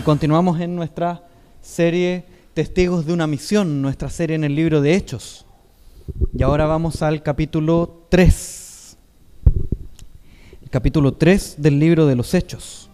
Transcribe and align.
Y 0.00 0.02
continuamos 0.02 0.58
en 0.62 0.76
nuestra 0.76 1.22
serie 1.60 2.24
Testigos 2.54 3.04
de 3.04 3.12
una 3.12 3.26
misión, 3.26 3.82
nuestra 3.82 4.08
serie 4.08 4.34
en 4.34 4.44
el 4.44 4.54
libro 4.54 4.80
de 4.80 4.94
Hechos. 4.94 5.44
Y 6.32 6.42
ahora 6.42 6.64
vamos 6.64 7.02
al 7.02 7.22
capítulo 7.22 8.06
3. 8.08 8.96
El 10.62 10.70
capítulo 10.70 11.12
3 11.12 11.56
del 11.58 11.78
libro 11.78 12.06
de 12.06 12.16
los 12.16 12.32
Hechos. 12.32 12.88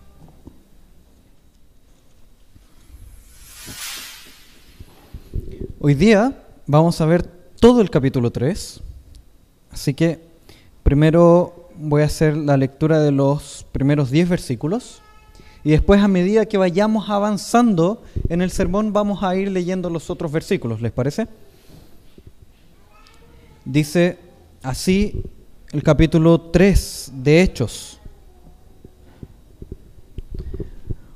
Hoy 5.79 5.95
día 5.95 6.43
vamos 6.67 7.01
a 7.01 7.07
ver 7.07 7.23
todo 7.23 7.83
el 7.83 7.89
capítulo 7.89 8.33
3. 8.33 8.81
Así 9.71 9.95
que 9.95 10.19
primero 10.83 11.71
voy 11.77 12.03
a 12.03 12.07
hacer 12.07 12.37
la 12.37 12.57
lectura 12.57 12.99
de 12.99 13.13
los 13.13 13.65
primeros 13.71 14.11
10 14.11 14.29
versículos. 14.29 15.03
Y 15.67 15.71
después 15.71 16.01
a 16.01 16.07
medida 16.07 16.47
que 16.47 16.59
vayamos 16.59 17.11
avanzando 17.11 18.01
en 18.29 18.41
el 18.41 18.53
sermón 18.53 18.93
vamos 18.93 19.25
a 19.25 19.35
ir 19.35 19.51
leyendo 19.51 19.91
los 19.91 20.11
otros 20.11 20.31
versículos, 20.31 20.81
¿les 20.81 20.93
parece? 20.93 21.27
Dice 23.65 24.17
así 24.63 25.25
el 25.73 25.83
capítulo 25.83 26.41
3 26.41 27.15
de 27.15 27.43
Hechos. 27.43 27.99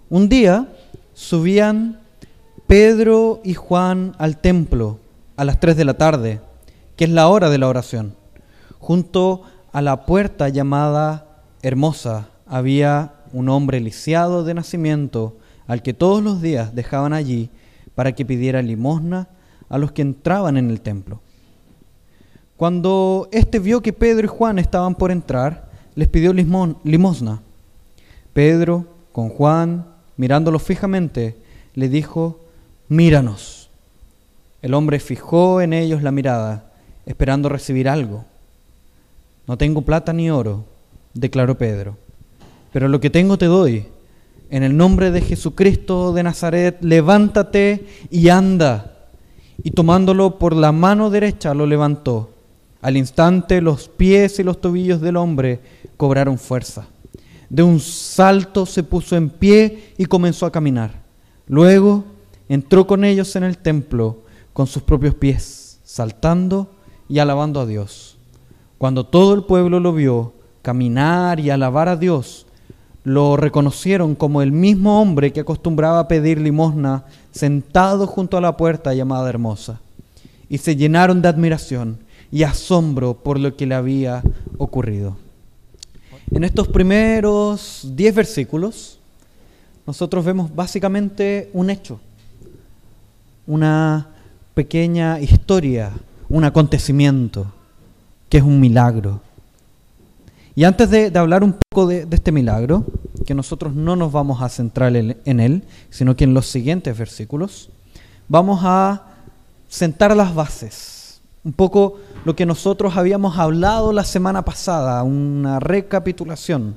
Un 0.09 0.29
día 0.29 0.67
subían 1.15 2.01
Pedro 2.67 3.43
y 3.45 3.55
Juan 3.55 4.17
al 4.19 4.39
templo 4.39 4.99
a 5.37 5.45
las 5.45 5.61
3 5.61 5.77
de 5.77 5.85
la 5.85 5.95
tarde, 5.95 6.41
que 6.97 7.05
es 7.05 7.11
la 7.11 7.29
hora 7.29 7.51
de 7.51 7.59
la 7.59 7.69
oración. 7.69 8.17
Junto 8.80 9.43
a 9.71 9.80
la 9.80 10.07
puerta 10.07 10.49
llamada 10.49 11.45
Hermosa 11.63 12.30
había 12.49 13.15
un 13.33 13.48
hombre 13.48 13.80
lisiado 13.80 14.45
de 14.45 14.55
nacimiento, 14.55 15.37
al 15.66 15.82
que 15.82 15.95
todos 15.95 16.23
los 16.23 16.43
días 16.43 16.74
dejaban 16.74 17.13
allí 17.13 17.51
para 17.95 18.13
que 18.13 18.24
pidiera 18.24 18.63
limosna 18.63 19.29
a 19.68 19.79
los 19.79 19.93
que 19.93 20.02
entraban 20.02 20.57
en 20.57 20.71
el 20.71 20.80
templo. 20.80 21.21
Cuando 22.57 23.29
éste 23.32 23.59
vio 23.59 23.80
que 23.80 23.93
Pedro 23.93 24.24
y 24.24 24.29
Juan 24.29 24.59
estaban 24.59 24.95
por 24.95 25.10
entrar, 25.10 25.71
les 25.95 26.09
pidió 26.09 26.32
limosna. 26.32 27.40
Pedro, 28.32 28.87
con 29.13 29.29
Juan, 29.29 29.87
mirándolos 30.16 30.62
fijamente, 30.62 31.37
le 31.74 31.88
dijo, 31.88 32.40
míranos. 32.88 33.71
El 34.62 34.74
hombre 34.74 34.99
fijó 34.99 35.60
en 35.60 35.73
ellos 35.73 36.02
la 36.02 36.10
mirada, 36.10 36.73
esperando 37.07 37.49
recibir 37.49 37.88
algo. 37.88 38.24
No 39.46 39.57
tengo 39.57 39.83
plata 39.83 40.12
ni 40.12 40.30
oro, 40.30 40.65
declaró 41.15 41.57
Pedro 41.57 41.96
pero 42.73 42.88
lo 42.88 43.01
que 43.01 43.10
tengo 43.10 43.38
te 43.38 43.46
doy. 43.46 43.87
En 44.51 44.63
el 44.63 44.76
nombre 44.76 45.10
de 45.10 45.21
Jesucristo 45.21 46.13
de 46.13 46.23
Nazaret, 46.23 46.79
levántate 46.80 47.87
y 48.10 48.29
anda. 48.29 49.09
Y 49.62 49.71
tomándolo 49.73 50.38
por 50.38 50.57
la 50.57 50.73
mano 50.73 51.10
derecha 51.10 51.54
lo 51.54 51.66
levantó. 51.66 52.30
Al 52.82 52.96
instante 52.96 53.60
los 53.60 53.88
pies 53.88 54.38
y 54.38 54.43
los 54.43 54.60
tobillos 54.60 55.01
del 55.01 55.16
hombre 55.16 55.60
cobraron 55.96 56.38
fuerza. 56.38 56.88
De 57.49 57.62
un 57.62 57.80
salto 57.80 58.65
se 58.65 58.82
puso 58.82 59.16
en 59.16 59.29
pie 59.29 59.93
y 59.99 60.07
comenzó 60.07 60.46
a 60.46 60.52
caminar. 60.52 61.02
Luego 61.46 62.05
entró 62.49 62.87
con 62.87 63.05
ellos 63.05 63.34
en 63.37 63.45
el 63.45 63.59
templo 63.59 64.22
con 64.53 64.66
sus 64.66 64.82
propios 64.82 65.15
pies, 65.15 65.81
saltando 65.84 66.71
y 67.09 67.19
alabando 67.19 67.60
a 67.60 67.66
Dios. 67.66 68.16
Cuando 68.78 69.05
todo 69.05 69.34
el 69.34 69.44
pueblo 69.44 69.78
lo 69.78 69.93
vio 69.93 70.32
caminar 70.62 71.41
y 71.41 71.50
alabar 71.50 71.88
a 71.88 71.97
Dios, 71.97 72.47
lo 73.04 73.37
reconocieron 73.37 74.15
como 74.15 74.43
el 74.43 74.53
mismo 74.53 75.00
hombre 75.00 75.32
que 75.32 75.41
acostumbraba 75.41 76.00
a 76.00 76.09
pedir 76.09 76.41
limosna 76.41 77.04
sentado 77.31 78.06
junto 78.06 78.37
a 78.37 78.41
la 78.41 78.56
puerta 78.56 78.93
llamada 78.94 79.28
Hermosa, 79.28 79.81
y 80.49 80.59
se 80.59 80.77
llenaron 80.77 81.22
de 81.22 81.28
admiración 81.28 81.99
y 82.33 82.43
asombro 82.43 83.15
por 83.15 83.39
lo 83.39 83.56
que 83.56 83.66
le 83.66 83.75
había 83.75 84.22
ocurrido. 84.59 85.16
En 86.31 86.44
estos 86.44 86.69
primeros 86.69 87.89
diez 87.94 88.15
versículos, 88.15 88.99
nosotros 89.87 90.25
vemos 90.25 90.55
básicamente 90.55 91.50
un 91.53 91.71
hecho, 91.71 92.00
una 93.47 94.09
pequeña 94.55 95.19
historia, 95.19 95.91
un 96.28 96.44
acontecimiento, 96.44 97.47
que 98.28 98.39
es 98.39 98.44
un 98.44 98.60
milagro. 98.60 99.21
Y 100.55 100.65
antes 100.65 100.91
de, 100.91 101.12
hablar 101.16 101.44
un 101.44 101.55
poco 101.69 101.87
de, 101.87 102.06
este 102.11 102.33
milagro, 102.33 102.84
que 103.27 103.34
nosotros 103.34 103.75
no 103.75 103.97
nos 103.97 104.12
vamos 104.12 104.43
a 104.43 104.49
centrar 104.49 104.94
en, 104.97 105.41
él, 105.41 105.65
sino 105.91 106.16
que 106.16 106.25
en 106.25 106.34
los 106.34 106.47
siguientes 106.47 106.97
versículos, 106.99 107.71
vamos 108.28 108.60
a 108.65 109.06
sentar 109.69 110.16
las 110.16 110.34
bases. 110.34 111.21
Un 111.44 111.53
poco 111.53 111.99
lo 112.25 112.37
que 112.37 112.44
nosotros 112.44 112.97
habíamos 112.97 113.39
hablado 113.39 113.93
la 113.93 114.05
semana 114.05 114.44
pasada, 114.44 115.03
una 115.03 115.60
recapitulación. 115.60 116.77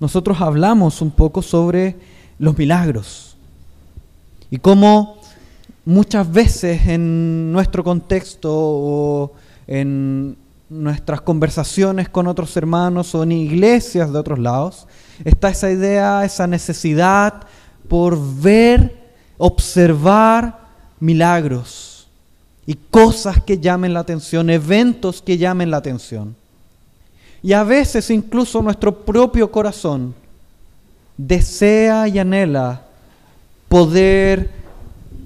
Nosotros 0.00 0.40
hablamos 0.40 1.00
un 1.00 1.10
poco 1.10 1.42
sobre 1.42 1.96
los 2.38 2.58
milagros 2.58 3.36
y 4.50 4.58
cómo 4.58 5.18
muchas 5.84 6.30
veces 6.30 6.86
en 6.86 7.52
nuestro 7.52 7.84
contexto 7.84 8.50
o 8.52 9.32
en 9.66 10.36
nuestras 10.70 11.20
conversaciones 11.20 12.08
con 12.08 12.28
otros 12.28 12.56
hermanos 12.56 13.14
o 13.14 13.24
en 13.24 13.32
iglesias 13.32 14.12
de 14.12 14.18
otros 14.18 14.38
lados, 14.38 14.86
está 15.24 15.50
esa 15.50 15.70
idea, 15.70 16.24
esa 16.24 16.46
necesidad 16.46 17.42
por 17.88 18.16
ver, 18.40 18.96
observar 19.36 20.60
milagros 21.00 22.06
y 22.66 22.74
cosas 22.74 23.42
que 23.42 23.58
llamen 23.58 23.92
la 23.92 24.00
atención, 24.00 24.48
eventos 24.48 25.20
que 25.20 25.36
llamen 25.36 25.72
la 25.72 25.78
atención. 25.78 26.36
Y 27.42 27.52
a 27.52 27.64
veces 27.64 28.08
incluso 28.10 28.62
nuestro 28.62 28.94
propio 28.94 29.50
corazón 29.50 30.14
desea 31.16 32.06
y 32.06 32.18
anhela 32.18 32.82
poder 33.68 34.50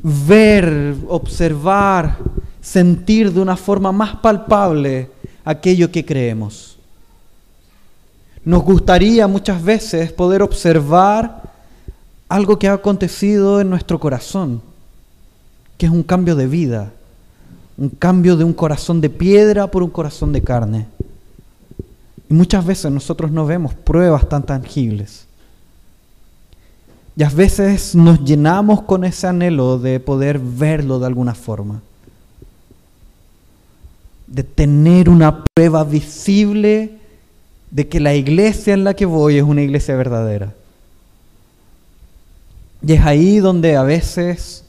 ver, 0.03 0.97
observar, 1.09 2.17
sentir 2.63 3.31
de 3.31 3.41
una 3.41 3.57
forma 3.57 3.93
más 3.93 4.17
palpable 4.17 5.14
aquello 5.45 5.91
que 5.91 6.05
creemos. 6.05 6.79
Nos 8.45 8.63
gustaría 8.63 9.27
muchas 9.27 9.63
veces 9.63 10.13
poder 10.13 10.43
observar 10.43 11.43
algo 12.29 12.59
que 12.59 12.69
ha 12.69 12.75
acontecido 12.75 13.61
en 13.61 13.71
nuestro 13.71 14.01
corazón, 14.01 14.61
que 15.79 15.87
es 15.87 15.93
un 15.93 16.03
cambio 16.03 16.37
de 16.37 16.47
vida, 16.47 16.93
un 17.77 17.91
cambio 17.91 18.37
de 18.37 18.45
un 18.45 18.53
corazón 18.53 19.01
de 19.01 19.11
piedra 19.11 19.71
por 19.71 19.83
un 19.83 19.91
corazón 19.91 20.33
de 20.33 20.43
carne. 20.43 20.87
Y 22.29 22.35
muchas 22.35 22.65
veces 22.65 22.91
nosotros 22.91 23.31
no 23.31 23.47
vemos 23.47 23.75
pruebas 23.75 24.29
tan 24.29 24.45
tangibles. 24.45 25.27
Y 27.17 27.23
a 27.23 27.29
veces 27.29 27.95
nos 27.95 28.25
llenamos 28.25 28.83
con 28.83 29.05
ese 29.05 29.27
anhelo 29.27 29.79
de 29.79 30.01
poder 30.01 30.39
verlo 30.39 30.99
de 30.99 31.07
alguna 31.07 31.35
forma 31.35 31.81
de 34.35 34.43
tener 34.43 35.09
una 35.09 35.45
prueba 35.45 35.85
visible 35.85 36.99
de 37.71 37.89
que 37.89 38.01
la 38.01 38.15
iglesia 38.15 38.75
en 38.75 38.83
la 38.83 38.95
que 38.95 39.07
voy 39.07 39.37
es 39.37 39.45
una 39.45 39.63
iglesia 39.63 39.95
verdadera. 39.95 40.53
Y 42.87 42.93
es 42.93 43.01
ahí 43.01 43.39
donde 43.39 43.77
a 43.77 43.85
veces 43.85 44.65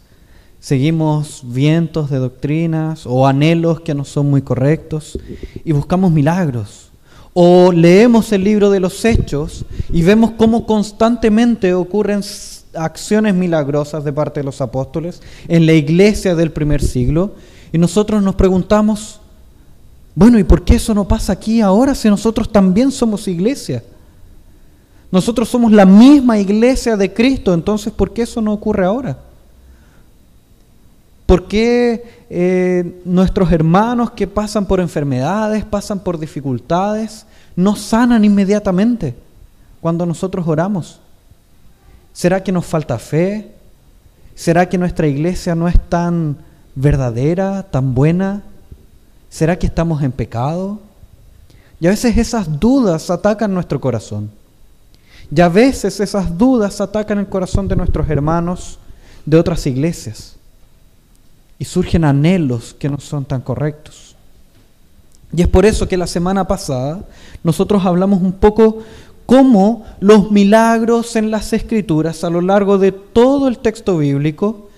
seguimos 0.60 1.42
vientos 1.44 2.10
de 2.10 2.18
doctrinas 2.18 3.06
o 3.06 3.28
anhelos 3.28 3.82
que 3.82 3.96
no 3.96 4.06
son 4.06 4.30
muy 4.30 4.44
correctos 4.44 5.18
y 5.64 5.72
buscamos 5.72 6.12
milagros. 6.12 6.90
O 7.34 7.72
leemos 7.72 8.32
el 8.32 8.44
libro 8.44 8.70
de 8.70 8.80
los 8.80 9.04
hechos 9.04 9.66
y 9.92 10.04
vemos 10.04 10.32
cómo 10.38 10.66
constantemente 10.66 11.74
ocurren 11.74 12.22
acciones 12.76 13.34
milagrosas 13.34 14.04
de 14.04 14.14
parte 14.14 14.42
de 14.42 14.46
los 14.46 14.62
apóstoles 14.62 15.22
en 15.48 15.66
la 15.66 15.74
iglesia 15.74 16.36
del 16.36 16.52
primer 16.52 16.82
siglo 16.82 17.34
y 17.74 17.78
nosotros 17.78 18.22
nos 18.22 18.36
preguntamos, 18.36 19.20
bueno, 20.16 20.40
¿y 20.40 20.46
por 20.46 20.64
qué 20.64 20.76
eso 20.76 20.94
no 20.94 21.06
pasa 21.06 21.34
aquí 21.34 21.60
ahora 21.60 21.94
si 21.94 22.10
nosotros 22.10 22.50
también 22.50 22.90
somos 22.90 23.28
iglesia? 23.28 23.84
Nosotros 25.12 25.50
somos 25.50 25.74
la 25.74 25.86
misma 25.86 26.40
iglesia 26.40 26.96
de 26.96 27.14
Cristo, 27.14 27.54
entonces 27.54 27.92
¿por 27.92 28.14
qué 28.14 28.22
eso 28.22 28.42
no 28.42 28.54
ocurre 28.54 28.86
ahora? 28.86 29.18
¿Por 31.26 31.48
qué 31.48 32.26
eh, 32.30 33.02
nuestros 33.04 33.52
hermanos 33.52 34.12
que 34.12 34.28
pasan 34.28 34.66
por 34.66 34.80
enfermedades, 34.80 35.66
pasan 35.66 36.00
por 36.00 36.18
dificultades, 36.18 37.26
no 37.56 37.76
sanan 37.76 38.24
inmediatamente 38.24 39.16
cuando 39.82 40.06
nosotros 40.06 40.48
oramos? 40.48 41.00
¿Será 42.14 42.42
que 42.42 42.52
nos 42.54 42.66
falta 42.66 42.98
fe? 43.00 43.52
¿Será 44.36 44.70
que 44.70 44.78
nuestra 44.78 45.08
iglesia 45.08 45.56
no 45.56 45.68
es 45.68 45.76
tan 45.90 46.38
verdadera, 46.76 47.64
tan 47.64 47.94
buena? 47.94 48.44
¿Será 49.36 49.60
que 49.60 49.68
estamos 49.68 50.02
en 50.02 50.14
pecado? 50.14 50.80
Y 51.82 51.88
a 51.88 51.90
veces 51.90 52.16
esas 52.16 52.58
dudas 52.58 53.10
atacan 53.10 53.54
nuestro 53.54 53.82
corazón. 53.82 54.32
Y 55.30 55.42
a 55.42 55.50
veces 55.50 56.00
esas 56.00 56.38
dudas 56.38 56.80
atacan 56.80 57.20
el 57.20 57.28
corazón 57.28 57.68
de 57.68 57.76
nuestros 57.76 58.10
hermanos 58.10 58.80
de 59.26 59.38
otras 59.38 59.68
iglesias. 59.68 60.38
Y 61.60 61.66
surgen 61.66 62.06
anhelos 62.06 62.74
que 62.80 62.88
no 62.88 62.98
son 62.98 63.26
tan 63.26 63.42
correctos. 63.42 64.16
Y 65.36 65.42
es 65.42 65.50
por 65.50 65.66
eso 65.66 65.86
que 65.86 65.98
la 65.98 66.08
semana 66.08 66.48
pasada 66.48 67.04
nosotros 67.44 67.86
hablamos 67.86 68.22
un 68.22 68.32
poco 68.32 68.84
cómo 69.26 69.84
los 70.00 70.32
milagros 70.32 71.18
en 71.18 71.30
las 71.30 71.52
escrituras 71.52 72.24
a 72.24 72.30
lo 72.30 72.40
largo 72.40 72.78
de 72.78 72.94
todo 72.94 73.50
el 73.50 73.58
texto 73.58 73.98
bíblico, 73.98 74.70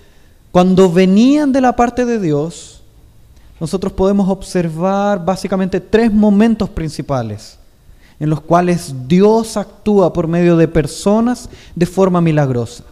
cuando 0.51 0.91
venían 0.91 1.51
de 1.51 1.61
la 1.61 1.75
parte 1.75 2.05
de 2.05 2.19
Dios, 2.19 2.76
nosotros 3.59 3.93
podemos 3.93 4.29
observar 4.29 5.23
básicamente 5.23 5.79
tres 5.79 6.13
momentos 6.13 6.69
principales 6.69 7.57
en 8.19 8.29
los 8.29 8.41
cuales 8.41 8.93
Dios 9.07 9.57
actúa 9.57 10.11
por 10.11 10.27
medio 10.27 10.57
de 10.57 10.67
personas 10.67 11.49
de 11.75 11.85
forma 11.85 12.21
milagrosa, 12.21 12.83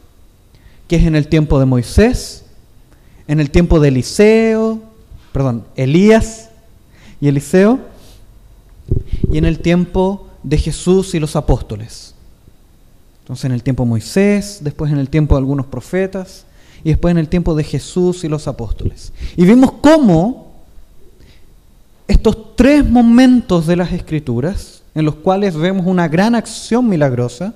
que 0.88 0.98
es 0.98 1.04
en 1.04 1.16
el 1.16 1.28
tiempo 1.28 1.60
de 1.60 1.66
Moisés, 1.66 2.46
en 3.28 3.40
el 3.40 3.50
tiempo 3.50 3.80
de 3.80 3.88
Eliseo, 3.88 4.80
perdón, 5.32 5.66
Elías 5.76 6.50
y 7.20 7.28
Eliseo, 7.28 7.80
y 9.32 9.38
en 9.38 9.46
el 9.46 9.60
tiempo 9.60 10.28
de 10.44 10.58
Jesús 10.58 11.16
y 11.16 11.20
los 11.20 11.36
apóstoles. 11.36 12.14
Entonces 13.22 13.46
en 13.46 13.52
el 13.54 13.64
tiempo 13.64 13.84
de 13.84 13.90
Moisés, 13.90 14.60
después 14.62 14.92
en 14.92 15.00
el 15.00 15.10
tiempo 15.10 15.34
de 15.34 15.40
algunos 15.40 15.66
profetas, 15.66 16.46
y 16.84 16.90
después 16.90 17.12
en 17.12 17.18
el 17.18 17.30
tiempo 17.30 17.56
de 17.56 17.64
Jesús 17.64 18.24
y 18.24 18.28
los 18.28 18.48
apóstoles. 18.48 19.12
Y 19.36 19.44
vimos 19.44 19.72
cómo 19.82 20.45
estos 22.08 22.56
tres 22.56 22.88
momentos 22.88 23.68
de 23.68 23.76
las 23.76 23.92
escrituras, 23.92 24.84
en 24.94 25.06
los 25.06 25.16
cuales 25.16 25.56
vemos 25.56 25.86
una 25.86 26.08
gran 26.08 26.36
acción 26.36 26.88
milagrosa, 26.88 27.54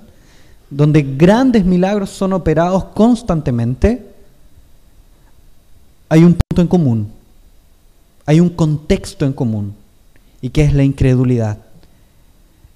donde 0.69 1.01
grandes 1.01 1.65
milagros 1.65 2.09
son 2.09 2.33
operados 2.33 2.85
constantemente, 2.85 4.05
hay 6.09 6.23
un 6.23 6.33
punto 6.33 6.61
en 6.61 6.67
común, 6.67 7.11
hay 8.25 8.39
un 8.39 8.49
contexto 8.49 9.25
en 9.25 9.33
común, 9.33 9.73
y 10.41 10.49
que 10.49 10.63
es 10.63 10.73
la 10.73 10.83
incredulidad. 10.83 11.59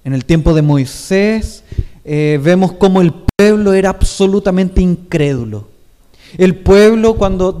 En 0.04 0.12
el 0.12 0.24
tiempo 0.24 0.54
de 0.54 0.62
Moisés 0.62 1.64
eh, 2.04 2.38
vemos 2.42 2.72
cómo 2.72 3.00
el 3.00 3.12
pueblo 3.36 3.72
era 3.72 3.90
absolutamente 3.90 4.80
incrédulo. 4.80 5.68
El 6.36 6.56
pueblo 6.56 7.14
cuando 7.14 7.52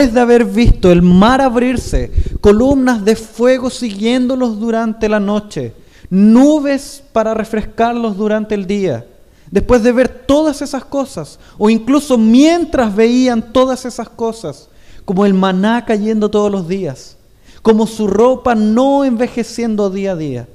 después 0.00 0.14
de 0.14 0.20
haber 0.20 0.46
visto 0.46 0.90
el 0.90 1.02
mar 1.02 1.42
abrirse, 1.42 2.10
columnas 2.40 3.04
de 3.04 3.16
fuego 3.16 3.68
siguiéndolos 3.68 4.58
durante 4.58 5.10
la 5.10 5.20
noche, 5.20 5.74
nubes 6.08 7.04
para 7.12 7.34
refrescarlos 7.34 8.16
durante 8.16 8.54
el 8.54 8.66
día, 8.66 9.04
después 9.50 9.82
de 9.82 9.92
ver 9.92 10.08
todas 10.08 10.62
esas 10.62 10.86
cosas, 10.86 11.38
o 11.58 11.68
incluso 11.68 12.16
mientras 12.16 12.96
veían 12.96 13.52
todas 13.52 13.84
esas 13.84 14.08
cosas, 14.08 14.70
como 15.04 15.26
el 15.26 15.34
maná 15.34 15.84
cayendo 15.84 16.30
todos 16.30 16.50
los 16.50 16.66
días, 16.66 17.18
como 17.60 17.86
su 17.86 18.06
ropa 18.06 18.54
no 18.54 19.04
envejeciendo 19.04 19.90
día 19.90 20.12
a 20.12 20.16
día. 20.16 20.48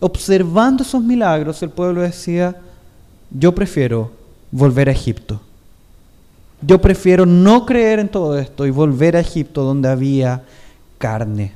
Observando 0.00 0.82
esos 0.82 1.00
milagros, 1.00 1.62
el 1.62 1.70
pueblo 1.70 2.00
decía, 2.00 2.56
yo 3.30 3.54
prefiero 3.54 4.10
volver 4.50 4.88
a 4.88 4.92
Egipto. 4.92 5.40
Yo 6.66 6.80
prefiero 6.80 7.26
no 7.26 7.66
creer 7.66 7.98
en 7.98 8.08
todo 8.08 8.38
esto 8.38 8.66
y 8.66 8.70
volver 8.70 9.16
a 9.16 9.20
Egipto 9.20 9.62
donde 9.62 9.88
había 9.88 10.44
carne. 10.98 11.52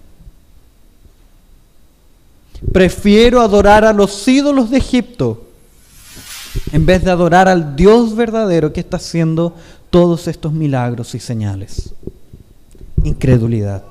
Prefiero 2.72 3.40
adorar 3.40 3.84
a 3.84 3.92
los 3.92 4.26
ídolos 4.26 4.70
de 4.70 4.78
Egipto 4.78 5.44
en 6.72 6.84
vez 6.84 7.04
de 7.04 7.10
adorar 7.10 7.48
al 7.48 7.76
Dios 7.76 8.14
verdadero 8.16 8.72
que 8.72 8.80
está 8.80 8.96
haciendo 8.96 9.54
todos 9.90 10.28
estos 10.28 10.52
milagros 10.52 11.14
y 11.14 11.20
señales. 11.20 11.94
Incredulidad. 13.04 13.84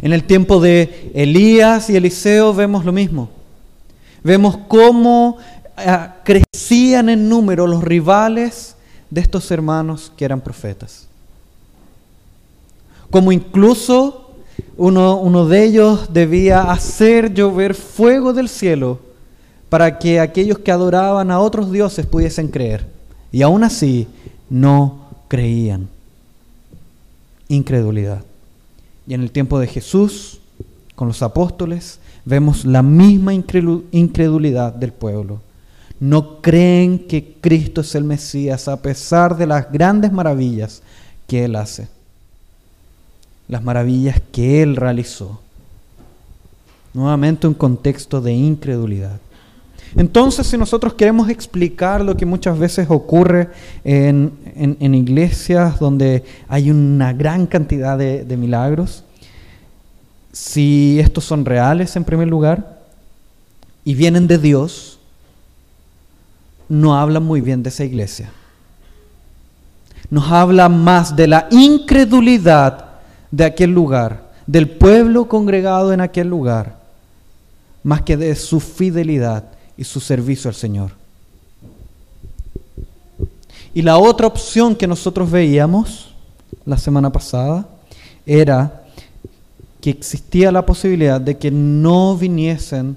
En 0.00 0.12
el 0.12 0.24
tiempo 0.24 0.60
de 0.60 1.12
Elías 1.14 1.90
y 1.90 1.96
Eliseo 1.96 2.54
vemos 2.54 2.84
lo 2.84 2.92
mismo. 2.92 3.30
Vemos 4.24 4.56
cómo 4.68 5.38
eh, 5.76 6.08
crecían 6.24 7.10
en 7.10 7.28
número 7.28 7.66
los 7.66 7.84
rivales 7.84 8.76
de 9.12 9.20
estos 9.20 9.50
hermanos 9.50 10.10
que 10.16 10.24
eran 10.24 10.40
profetas. 10.40 11.06
Como 13.10 13.30
incluso 13.30 14.30
uno, 14.78 15.18
uno 15.18 15.46
de 15.46 15.64
ellos 15.64 16.14
debía 16.14 16.62
hacer 16.72 17.34
llover 17.34 17.74
fuego 17.74 18.32
del 18.32 18.48
cielo 18.48 19.00
para 19.68 19.98
que 19.98 20.18
aquellos 20.18 20.60
que 20.60 20.72
adoraban 20.72 21.30
a 21.30 21.40
otros 21.40 21.70
dioses 21.70 22.06
pudiesen 22.06 22.48
creer. 22.48 22.86
Y 23.30 23.42
aún 23.42 23.64
así 23.64 24.08
no 24.48 25.08
creían. 25.28 25.90
Incredulidad. 27.48 28.24
Y 29.06 29.12
en 29.12 29.20
el 29.20 29.30
tiempo 29.30 29.58
de 29.58 29.66
Jesús, 29.66 30.40
con 30.94 31.08
los 31.08 31.22
apóstoles, 31.22 31.98
vemos 32.24 32.64
la 32.64 32.82
misma 32.82 33.34
incredulidad 33.34 34.72
del 34.72 34.92
pueblo. 34.92 35.40
No 36.02 36.40
creen 36.40 36.98
que 36.98 37.36
Cristo 37.40 37.80
es 37.80 37.94
el 37.94 38.02
Mesías 38.02 38.66
a 38.66 38.82
pesar 38.82 39.36
de 39.36 39.46
las 39.46 39.70
grandes 39.70 40.10
maravillas 40.10 40.82
que 41.28 41.44
Él 41.44 41.54
hace. 41.54 41.86
Las 43.46 43.62
maravillas 43.62 44.20
que 44.32 44.64
Él 44.64 44.74
realizó. 44.74 45.40
Nuevamente 46.92 47.46
un 47.46 47.54
contexto 47.54 48.20
de 48.20 48.32
incredulidad. 48.32 49.20
Entonces, 49.94 50.48
si 50.48 50.58
nosotros 50.58 50.94
queremos 50.94 51.28
explicar 51.28 52.00
lo 52.00 52.16
que 52.16 52.26
muchas 52.26 52.58
veces 52.58 52.88
ocurre 52.90 53.50
en, 53.84 54.32
iglesias 54.80 55.78
donde 55.78 56.24
hay 56.48 56.72
una 56.72 57.12
gran 57.12 57.46
cantidad 57.46 57.96
de, 57.96 58.24
de 58.24 58.36
milagros, 58.36 59.04
si 60.32 60.98
estos 60.98 61.24
son 61.24 61.44
reales 61.44 61.94
en 61.94 62.02
primer 62.02 62.26
lugar 62.26 62.80
y 63.84 63.94
vienen 63.94 64.26
de 64.26 64.38
Dios, 64.38 64.98
no 66.72 66.96
hablan 66.96 67.22
muy 67.22 67.42
bien 67.42 67.62
de 67.62 67.68
esa 67.68 67.84
iglesia. 67.84 68.32
Nos 70.08 70.32
habla 70.32 70.70
más 70.70 71.14
de 71.14 71.26
la 71.26 71.46
incredulidad 71.50 72.86
de 73.30 73.44
aquel 73.44 73.70
lugar, 73.70 74.32
del 74.46 74.70
pueblo 74.70 75.28
congregado 75.28 75.92
en 75.92 76.00
aquel 76.00 76.28
lugar, 76.28 76.78
más 77.82 78.00
que 78.00 78.16
de 78.16 78.34
su 78.34 78.58
fidelidad 78.58 79.44
y 79.76 79.84
su 79.84 80.00
servicio 80.00 80.48
al 80.48 80.54
Señor. 80.54 80.92
Y 83.74 83.82
la 83.82 83.98
otra 83.98 84.26
opción 84.26 84.74
que 84.74 84.86
nosotros 84.86 85.30
veíamos 85.30 86.14
la 86.64 86.78
semana 86.78 87.12
pasada 87.12 87.68
era 88.24 88.84
que 89.82 89.90
existía 89.90 90.50
la 90.50 90.64
posibilidad 90.64 91.20
de 91.20 91.36
que 91.36 91.50
no 91.50 92.16
viniesen 92.16 92.96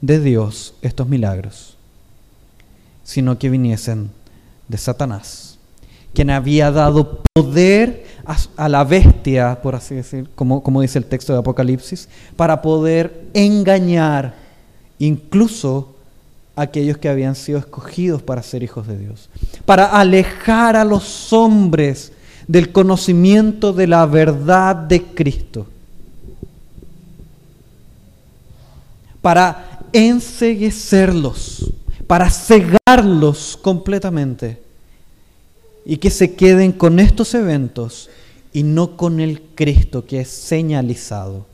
de 0.00 0.18
Dios 0.18 0.74
estos 0.82 1.08
milagros, 1.08 1.71
sino 3.12 3.38
que 3.38 3.50
viniesen 3.50 4.10
de 4.68 4.78
Satanás, 4.78 5.58
quien 6.14 6.30
había 6.30 6.70
dado 6.70 7.22
poder 7.34 8.06
a, 8.56 8.70
la 8.70 8.84
bestia, 8.84 9.60
por 9.62 9.74
así 9.74 9.94
decir, 9.94 10.30
como, 10.34 10.62
como 10.62 10.80
dice 10.80 10.96
el 10.98 11.04
texto 11.04 11.34
de 11.34 11.40
Apocalipsis, 11.40 12.08
para 12.36 12.62
poder 12.62 13.26
engañar 13.34 14.34
incluso 14.98 15.94
aquellos 16.56 16.96
que 16.96 17.10
habían 17.10 17.34
sido 17.34 17.58
escogidos 17.58 18.22
para 18.22 18.42
ser 18.42 18.62
hijos 18.62 18.86
de 18.86 18.96
Dios, 18.96 19.28
para 19.66 19.84
alejar 19.88 20.74
a 20.74 20.84
los 20.84 21.34
hombres 21.34 22.12
del 22.48 22.72
conocimiento 22.72 23.74
de 23.74 23.88
la 23.88 24.06
verdad 24.06 24.74
de 24.74 25.02
Cristo, 25.02 25.66
para 29.20 29.80
enseguecerlos, 29.92 31.72
para 32.06 32.30
cegarlos 32.30 33.58
completamente 33.60 34.62
y 35.84 35.96
que 35.96 36.10
se 36.10 36.34
queden 36.34 36.72
con 36.72 37.00
estos 37.00 37.34
eventos 37.34 38.08
y 38.52 38.62
no 38.62 38.96
con 38.96 39.20
el 39.20 39.42
Cristo 39.54 40.04
que 40.04 40.20
es 40.20 40.28
señalizado. 40.28 41.46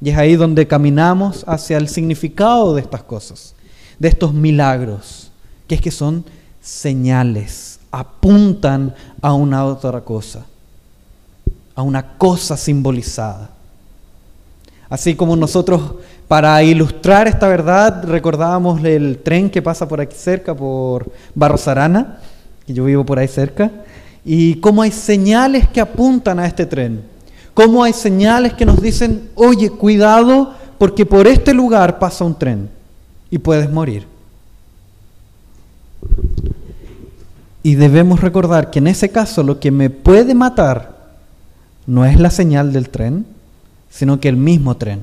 Y 0.00 0.10
es 0.10 0.16
ahí 0.16 0.36
donde 0.36 0.66
caminamos 0.66 1.44
hacia 1.46 1.76
el 1.76 1.88
significado 1.88 2.74
de 2.74 2.82
estas 2.82 3.02
cosas, 3.02 3.54
de 3.98 4.08
estos 4.08 4.32
milagros, 4.32 5.30
que 5.66 5.74
es 5.76 5.80
que 5.80 5.90
son 5.90 6.24
señales, 6.60 7.80
apuntan 7.90 8.94
a 9.20 9.32
una 9.32 9.64
otra 9.64 10.02
cosa, 10.02 10.46
a 11.74 11.82
una 11.82 12.16
cosa 12.16 12.56
simbolizada. 12.56 13.50
Así 14.88 15.14
como 15.14 15.36
nosotros, 15.36 15.94
para 16.28 16.62
ilustrar 16.62 17.26
esta 17.26 17.48
verdad, 17.48 18.04
recordábamos 18.04 18.84
el 18.84 19.18
tren 19.18 19.50
que 19.50 19.62
pasa 19.62 19.88
por 19.88 20.00
aquí 20.00 20.16
cerca, 20.16 20.54
por 20.54 21.10
Barros 21.34 21.66
Arana, 21.66 22.18
que 22.66 22.74
yo 22.74 22.84
vivo 22.84 23.04
por 23.04 23.18
ahí 23.18 23.28
cerca, 23.28 23.70
y 24.24 24.56
cómo 24.56 24.82
hay 24.82 24.92
señales 24.92 25.66
que 25.68 25.80
apuntan 25.80 26.38
a 26.38 26.46
este 26.46 26.66
tren 26.66 27.02
cómo 27.58 27.82
hay 27.82 27.92
señales 27.92 28.54
que 28.54 28.64
nos 28.64 28.80
dicen, 28.80 29.30
oye, 29.34 29.68
cuidado, 29.68 30.54
porque 30.78 31.04
por 31.04 31.26
este 31.26 31.52
lugar 31.52 31.98
pasa 31.98 32.24
un 32.24 32.38
tren. 32.38 32.70
y 33.32 33.38
puedes 33.38 33.68
morir. 33.68 34.06
Y 37.64 37.74
debemos 37.74 38.20
recordar 38.20 38.70
que 38.70 38.78
en 38.78 38.86
ese 38.86 39.08
caso 39.10 39.42
lo 39.42 39.58
que 39.58 39.72
me 39.72 39.90
puede 39.90 40.36
matar 40.36 40.96
no 41.84 42.04
es 42.04 42.20
la 42.20 42.30
señal 42.30 42.72
del 42.72 42.90
tren, 42.90 43.26
sino 43.90 44.20
que 44.20 44.28
el 44.28 44.36
mismo 44.36 44.76
tren. 44.76 45.02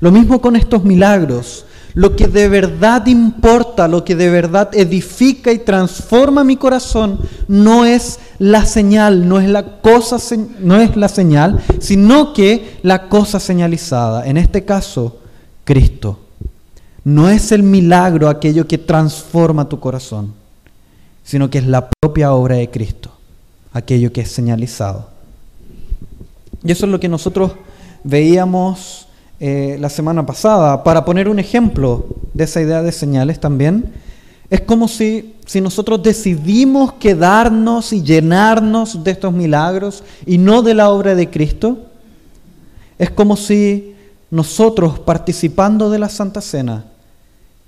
Lo 0.00 0.10
mismo 0.10 0.40
con 0.40 0.56
estos 0.56 0.84
milagros. 0.84 1.66
Lo 1.94 2.16
que 2.16 2.26
de 2.26 2.48
verdad 2.48 3.06
importa, 3.06 3.86
lo 3.86 4.02
que 4.02 4.16
de 4.16 4.30
verdad 4.30 4.70
edifica 4.72 5.52
y 5.52 5.58
transforma 5.58 6.42
mi 6.42 6.56
corazón, 6.56 7.18
no 7.48 7.84
es 7.84 8.18
la 8.38 8.64
señal, 8.64 9.28
no 9.28 9.38
es 9.38 9.48
la 9.48 9.80
cosa, 9.82 10.16
no 10.60 10.80
es 10.80 10.96
la 10.96 11.08
señal, 11.08 11.62
sino 11.80 12.32
que 12.32 12.78
la 12.82 13.10
cosa 13.10 13.38
señalizada. 13.38 14.26
En 14.26 14.38
este 14.38 14.64
caso, 14.64 15.18
Cristo. 15.64 16.18
No 17.04 17.28
es 17.28 17.50
el 17.50 17.62
milagro 17.62 18.28
aquello 18.28 18.66
que 18.68 18.78
transforma 18.78 19.68
tu 19.68 19.80
corazón, 19.80 20.32
sino 21.24 21.50
que 21.50 21.58
es 21.58 21.66
la 21.66 21.90
propia 21.90 22.32
obra 22.32 22.56
de 22.56 22.70
Cristo, 22.70 23.10
aquello 23.72 24.12
que 24.12 24.20
es 24.20 24.30
señalizado. 24.30 25.08
Y 26.62 26.70
eso 26.70 26.86
es 26.86 26.92
lo 26.92 27.00
que 27.00 27.08
nosotros 27.08 27.52
veíamos 28.04 29.08
eh, 29.44 29.76
la 29.80 29.88
semana 29.88 30.24
pasada. 30.24 30.84
Para 30.84 31.04
poner 31.04 31.28
un 31.28 31.40
ejemplo 31.40 32.06
de 32.32 32.44
esa 32.44 32.60
idea 32.60 32.80
de 32.80 32.92
señales 32.92 33.40
también, 33.40 33.92
es 34.48 34.60
como 34.60 34.86
si, 34.86 35.34
si 35.46 35.60
nosotros 35.60 36.00
decidimos 36.00 36.92
quedarnos 36.92 37.92
y 37.92 38.04
llenarnos 38.04 39.02
de 39.02 39.10
estos 39.10 39.32
milagros 39.32 40.04
y 40.26 40.38
no 40.38 40.62
de 40.62 40.74
la 40.74 40.90
obra 40.90 41.16
de 41.16 41.28
Cristo. 41.28 41.76
Es 43.00 43.10
como 43.10 43.36
si 43.36 43.96
nosotros 44.30 45.00
participando 45.00 45.90
de 45.90 45.98
la 45.98 46.08
Santa 46.08 46.40
Cena 46.40 46.84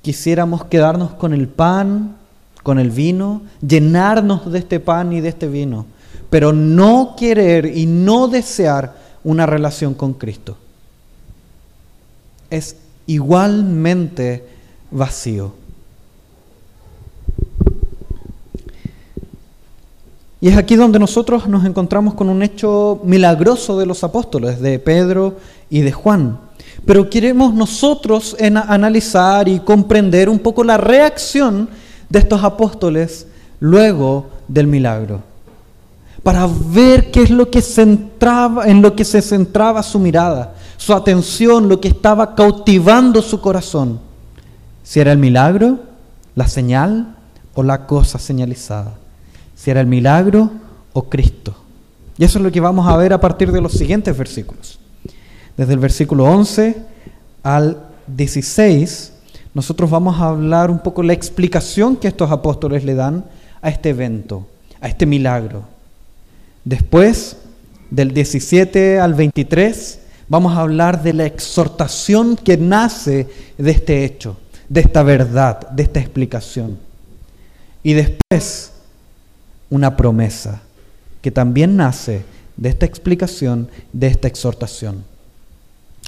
quisiéramos 0.00 0.66
quedarnos 0.66 1.14
con 1.14 1.34
el 1.34 1.48
pan, 1.48 2.14
con 2.62 2.78
el 2.78 2.92
vino, 2.92 3.42
llenarnos 3.66 4.52
de 4.52 4.60
este 4.60 4.78
pan 4.78 5.12
y 5.12 5.20
de 5.20 5.30
este 5.30 5.48
vino, 5.48 5.86
pero 6.30 6.52
no 6.52 7.16
querer 7.18 7.66
y 7.66 7.86
no 7.86 8.28
desear 8.28 8.94
una 9.24 9.44
relación 9.44 9.94
con 9.94 10.12
Cristo. 10.12 10.58
Es 12.54 12.76
igualmente 13.08 14.46
vacío. 14.92 15.52
Y 20.40 20.48
es 20.48 20.56
aquí 20.56 20.76
donde 20.76 21.00
nosotros 21.00 21.48
nos 21.48 21.64
encontramos 21.64 22.14
con 22.14 22.28
un 22.28 22.44
hecho 22.44 23.00
milagroso 23.02 23.76
de 23.76 23.86
los 23.86 24.04
apóstoles, 24.04 24.60
de 24.60 24.78
Pedro 24.78 25.38
y 25.68 25.80
de 25.80 25.90
Juan. 25.90 26.38
Pero 26.86 27.10
queremos 27.10 27.54
nosotros 27.54 28.36
analizar 28.40 29.48
y 29.48 29.58
comprender 29.58 30.28
un 30.28 30.38
poco 30.38 30.62
la 30.62 30.76
reacción 30.76 31.68
de 32.08 32.20
estos 32.20 32.44
apóstoles 32.44 33.26
luego 33.58 34.26
del 34.46 34.68
milagro. 34.68 35.22
Para 36.22 36.46
ver 36.46 37.10
qué 37.10 37.22
es 37.22 37.30
lo 37.30 37.50
que 37.50 37.62
centraba, 37.62 38.68
en 38.68 38.80
lo 38.80 38.94
que 38.94 39.04
se 39.04 39.22
centraba 39.22 39.82
su 39.82 39.98
mirada, 39.98 40.54
su 40.76 40.92
atención, 40.94 41.68
lo 41.68 41.80
que 41.80 41.88
estaba 41.88 42.34
cautivando 42.34 43.22
su 43.22 43.40
corazón. 43.40 44.00
Si 44.82 45.00
era 45.00 45.12
el 45.12 45.18
milagro, 45.18 45.80
la 46.34 46.48
señal 46.48 47.16
o 47.54 47.62
la 47.62 47.86
cosa 47.86 48.18
señalizada. 48.18 48.94
Si 49.54 49.70
era 49.70 49.80
el 49.80 49.86
milagro 49.86 50.50
o 50.92 51.04
Cristo. 51.04 51.54
Y 52.18 52.24
eso 52.24 52.38
es 52.38 52.44
lo 52.44 52.52
que 52.52 52.60
vamos 52.60 52.86
a 52.86 52.96
ver 52.96 53.12
a 53.12 53.20
partir 53.20 53.50
de 53.50 53.60
los 53.60 53.72
siguientes 53.72 54.16
versículos. 54.16 54.78
Desde 55.56 55.72
el 55.72 55.78
versículo 55.78 56.24
11 56.24 56.76
al 57.42 57.78
16, 58.06 59.12
nosotros 59.54 59.90
vamos 59.90 60.20
a 60.20 60.28
hablar 60.28 60.70
un 60.70 60.80
poco 60.80 61.02
la 61.02 61.12
explicación 61.12 61.96
que 61.96 62.08
estos 62.08 62.30
apóstoles 62.30 62.84
le 62.84 62.94
dan 62.94 63.24
a 63.62 63.70
este 63.70 63.90
evento, 63.90 64.46
a 64.80 64.88
este 64.88 65.06
milagro. 65.06 65.64
Después, 66.64 67.36
del 67.90 68.12
17 68.12 68.98
al 68.98 69.14
23, 69.14 70.00
vamos 70.28 70.56
a 70.56 70.60
hablar 70.60 71.02
de 71.02 71.12
la 71.12 71.26
exhortación 71.26 72.36
que 72.36 72.56
nace 72.56 73.28
de 73.58 73.70
este 73.70 74.04
hecho, 74.04 74.36
de 74.68 74.80
esta 74.80 75.02
verdad, 75.02 75.68
de 75.70 75.82
esta 75.82 76.00
explicación. 76.00 76.78
Y 77.82 77.92
después, 77.92 78.72
una 79.70 79.96
promesa 79.96 80.62
que 81.22 81.30
también 81.30 81.76
nace 81.76 82.24
de 82.56 82.68
esta 82.68 82.86
explicación, 82.86 83.68
de 83.92 84.06
esta 84.06 84.28
exhortación 84.28 85.04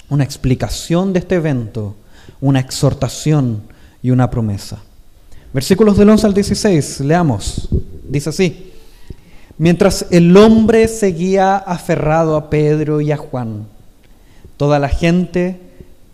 una 0.09 0.25
explicación 0.25 1.13
de 1.13 1.21
este 1.21 1.37
evento, 1.37 1.95
una 2.41 2.61
exhortación 2.61 3.63
y 4.03 4.11
una 4.11 4.31
promesa. 4.31 4.79
Versículos 5.53 5.97
del 5.97 6.11
11 6.11 6.27
al 6.27 6.35
16, 6.35 7.01
leamos. 7.01 7.69
Dice 8.09 8.31
así, 8.31 8.73
mientras 9.59 10.07
el 10.11 10.37
hombre 10.37 10.87
seguía 10.87 11.57
aferrado 11.57 12.37
a 12.37 12.51
Pedro 12.51 13.01
y 13.01 13.11
a 13.11 13.17
Juan, 13.17 13.67
toda 14.57 14.79
la 14.79 14.89
gente 14.89 15.61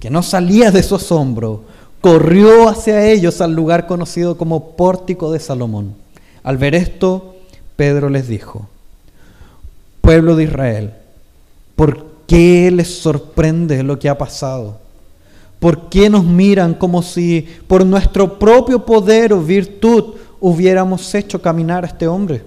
que 0.01 0.11
no 0.11 0.23
salía 0.23 0.71
de 0.71 0.83
su 0.83 0.97
asombro 0.97 1.63
corrió 2.01 2.69
hacia 2.69 3.07
ellos 3.07 3.41
al 3.41 3.55
lugar 3.55 3.87
conocido 3.87 4.37
como 4.37 4.77
pórtico 4.77 5.31
de 5.31 5.39
Salomón. 5.39 5.95
Al 6.43 6.59
ver 6.59 6.75
esto, 6.75 7.37
Pedro 7.77 8.11
les 8.11 8.27
dijo, 8.27 8.69
pueblo 10.01 10.35
de 10.35 10.45
Israel, 10.45 10.95
¿por 11.77 12.05
qué 12.27 12.71
les 12.73 12.93
sorprende 12.93 13.83
lo 13.85 13.99
que 13.99 14.09
ha 14.09 14.19
pasado? 14.19 14.81
¿Por 15.61 15.89
qué 15.89 16.11
nos 16.11 16.25
miran 16.25 16.75
como 16.75 17.03
si 17.03 17.47
por 17.69 17.87
nuestro 17.87 18.37
propio 18.37 18.85
poder 18.85 19.33
o 19.33 19.41
virtud 19.41 20.15
hubiéramos 20.41 21.15
hecho 21.15 21.41
caminar 21.41 21.85
a 21.85 21.87
este 21.87 22.09
hombre? 22.09 22.43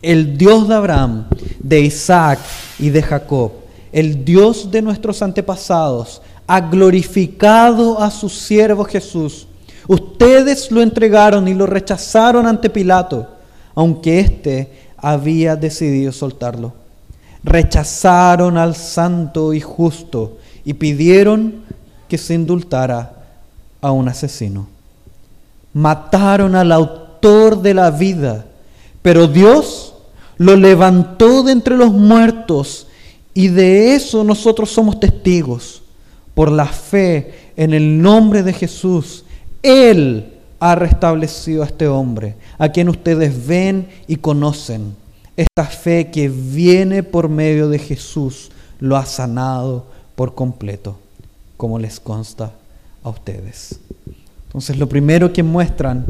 El 0.00 0.38
Dios 0.38 0.68
de 0.68 0.74
Abraham, 0.74 1.26
de 1.58 1.80
Isaac 1.80 2.38
y 2.78 2.88
de 2.88 3.02
Jacob, 3.02 3.52
el 3.96 4.24
Dios 4.24 4.70
de 4.70 4.80
nuestros 4.80 5.22
antepasados, 5.22 6.22
ha 6.46 6.60
glorificado 6.60 8.00
a 8.00 8.12
su 8.12 8.28
siervo 8.28 8.84
Jesús. 8.84 9.48
Ustedes 9.88 10.70
lo 10.70 10.80
entregaron 10.82 11.48
y 11.48 11.54
lo 11.54 11.66
rechazaron 11.66 12.46
ante 12.46 12.70
Pilato, 12.70 13.26
aunque 13.74 14.20
éste 14.20 14.70
había 14.96 15.56
decidido 15.56 16.12
soltarlo 16.12 16.86
rechazaron 17.46 18.58
al 18.58 18.74
santo 18.74 19.54
y 19.54 19.60
justo 19.60 20.36
y 20.64 20.74
pidieron 20.74 21.62
que 22.08 22.18
se 22.18 22.34
indultara 22.34 23.12
a 23.80 23.92
un 23.92 24.08
asesino. 24.08 24.66
Mataron 25.72 26.56
al 26.56 26.72
autor 26.72 27.62
de 27.62 27.72
la 27.72 27.92
vida, 27.92 28.46
pero 29.00 29.28
Dios 29.28 29.94
lo 30.38 30.56
levantó 30.56 31.44
de 31.44 31.52
entre 31.52 31.76
los 31.76 31.92
muertos 31.92 32.88
y 33.36 33.48
de 33.48 33.94
eso 33.94 34.24
nosotros 34.24 34.70
somos 34.70 34.98
testigos. 34.98 35.82
Por 36.34 36.50
la 36.50 36.64
fe 36.64 37.52
en 37.54 37.74
el 37.74 38.00
nombre 38.00 38.42
de 38.42 38.54
Jesús, 38.54 39.24
Él 39.62 40.32
ha 40.58 40.74
restablecido 40.74 41.62
a 41.62 41.66
este 41.66 41.86
hombre, 41.86 42.34
a 42.56 42.70
quien 42.70 42.88
ustedes 42.88 43.46
ven 43.46 43.88
y 44.06 44.16
conocen. 44.16 44.96
Esta 45.36 45.64
fe 45.64 46.10
que 46.10 46.30
viene 46.30 47.02
por 47.02 47.28
medio 47.28 47.68
de 47.68 47.78
Jesús 47.78 48.50
lo 48.80 48.96
ha 48.96 49.04
sanado 49.04 49.84
por 50.14 50.34
completo, 50.34 50.96
como 51.58 51.78
les 51.78 52.00
consta 52.00 52.52
a 53.04 53.10
ustedes. 53.10 53.78
Entonces 54.46 54.78
lo 54.78 54.88
primero 54.88 55.34
que 55.34 55.42
muestran, 55.42 56.06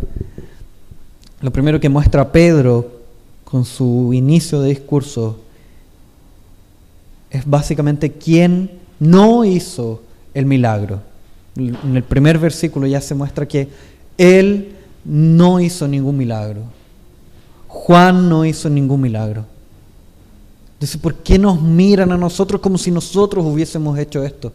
lo 1.40 1.50
primero 1.50 1.80
que 1.80 1.88
muestra 1.88 2.30
Pedro 2.30 3.00
con 3.42 3.64
su 3.64 4.12
inicio 4.14 4.61
de 4.61 4.68
discurso 4.68 5.40
es 7.37 7.47
básicamente 7.47 8.12
quién 8.12 8.71
no 8.99 9.45
hizo 9.45 10.02
el 10.35 10.47
milagro. 10.47 11.00
En 11.57 11.97
el 11.97 12.02
primer 12.02 12.38
versículo 12.38 12.87
ya 12.87 13.00
se 13.00 13.14
muestra 13.14 13.47
que 13.47 13.69
él 14.19 14.75
no 15.05 15.61
hizo 15.61 15.88
ningún 15.88 16.16
milagro. 16.16 16.62
Juan 17.69 18.28
no 18.28 18.45
hizo 18.45 18.69
ningún 18.69 19.00
milagro. 19.00 19.45
Dice, 20.81 20.99
¿por 20.99 21.14
qué 21.14 21.38
nos 21.38 21.61
miran 21.61 22.12
a 22.12 22.16
nosotros 22.16 22.61
como 22.61 22.76
si 22.76 22.90
nosotros 22.90 23.45
hubiésemos 23.47 23.99
hecho 23.99 24.23
esto? 24.23 24.52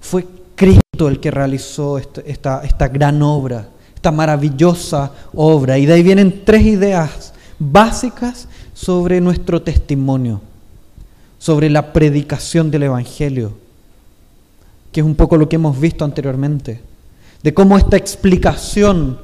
Fue 0.00 0.24
Cristo 0.54 1.08
el 1.08 1.18
que 1.18 1.30
realizó 1.30 1.98
esta, 1.98 2.62
esta, 2.62 2.88
gran 2.88 3.20
obra, 3.22 3.68
esta 3.94 4.12
maravillosa 4.12 5.10
obra. 5.34 5.76
Y 5.78 5.86
de 5.86 5.94
ahí 5.94 6.02
vienen 6.02 6.42
tres 6.44 6.62
ideas 6.62 7.32
básicas 7.58 8.48
sobre 8.76 9.22
nuestro 9.22 9.62
testimonio, 9.62 10.42
sobre 11.38 11.70
la 11.70 11.94
predicación 11.94 12.70
del 12.70 12.82
Evangelio, 12.82 13.54
que 14.92 15.00
es 15.00 15.06
un 15.06 15.14
poco 15.14 15.38
lo 15.38 15.48
que 15.48 15.56
hemos 15.56 15.80
visto 15.80 16.04
anteriormente, 16.04 16.82
de 17.42 17.54
cómo 17.54 17.78
esta 17.78 17.96
explicación 17.96 19.18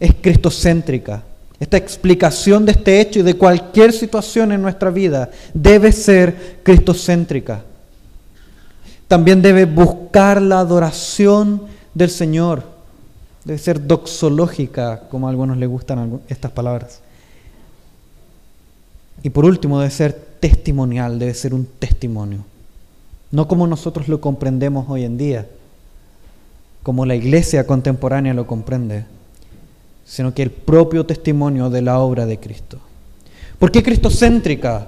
es 0.00 0.14
cristocéntrica. 0.14 1.22
Esta 1.60 1.76
explicación 1.76 2.64
de 2.64 2.72
este 2.72 3.00
hecho 3.00 3.20
y 3.20 3.22
de 3.22 3.34
cualquier 3.34 3.92
situación 3.92 4.52
en 4.52 4.62
nuestra 4.62 4.90
vida 4.90 5.30
debe 5.52 5.92
ser 5.92 6.60
cristocéntrica. 6.62 7.62
También 9.06 9.42
debe 9.42 9.66
buscar 9.66 10.40
la 10.40 10.60
adoración 10.60 11.62
del 11.92 12.08
Señor. 12.08 12.62
Debe 13.44 13.58
ser 13.58 13.86
doxológica, 13.86 15.02
como 15.10 15.26
a 15.26 15.30
algunos 15.30 15.58
les 15.58 15.68
gustan 15.68 16.20
estas 16.28 16.50
palabras. 16.50 17.03
Y 19.24 19.30
por 19.30 19.46
último, 19.46 19.80
debe 19.80 19.90
ser 19.90 20.12
testimonial, 20.38 21.18
debe 21.18 21.32
ser 21.32 21.54
un 21.54 21.66
testimonio. 21.78 22.44
No 23.30 23.48
como 23.48 23.66
nosotros 23.66 24.06
lo 24.06 24.20
comprendemos 24.20 24.84
hoy 24.88 25.02
en 25.02 25.16
día, 25.16 25.46
como 26.82 27.06
la 27.06 27.14
iglesia 27.14 27.66
contemporánea 27.66 28.34
lo 28.34 28.46
comprende, 28.46 29.06
sino 30.04 30.34
que 30.34 30.42
el 30.42 30.50
propio 30.50 31.06
testimonio 31.06 31.70
de 31.70 31.80
la 31.80 31.98
obra 31.98 32.26
de 32.26 32.38
Cristo. 32.38 32.78
¿Por 33.58 33.72
qué 33.72 33.82
cristocéntrica? 33.82 34.86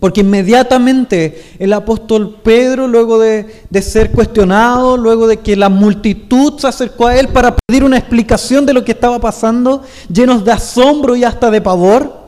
Porque 0.00 0.22
inmediatamente 0.22 1.54
el 1.60 1.72
apóstol 1.72 2.40
Pedro, 2.42 2.88
luego 2.88 3.20
de, 3.20 3.46
ser 3.80 4.10
cuestionado, 4.10 4.96
luego 4.96 5.28
de 5.28 5.36
que 5.36 5.54
la 5.54 5.68
multitud 5.68 6.58
se 6.58 6.66
acercó 6.66 7.06
a 7.06 7.16
él 7.16 7.28
para 7.28 7.54
pedir 7.54 7.84
una 7.84 7.96
explicación 7.96 8.66
de 8.66 8.74
lo 8.74 8.84
que 8.84 8.90
estaba 8.90 9.20
pasando, 9.20 9.84
llenos 10.12 10.44
de 10.44 10.50
asombro 10.50 11.14
y 11.14 11.22
hasta 11.22 11.48
de 11.52 11.60
pavor, 11.60 12.25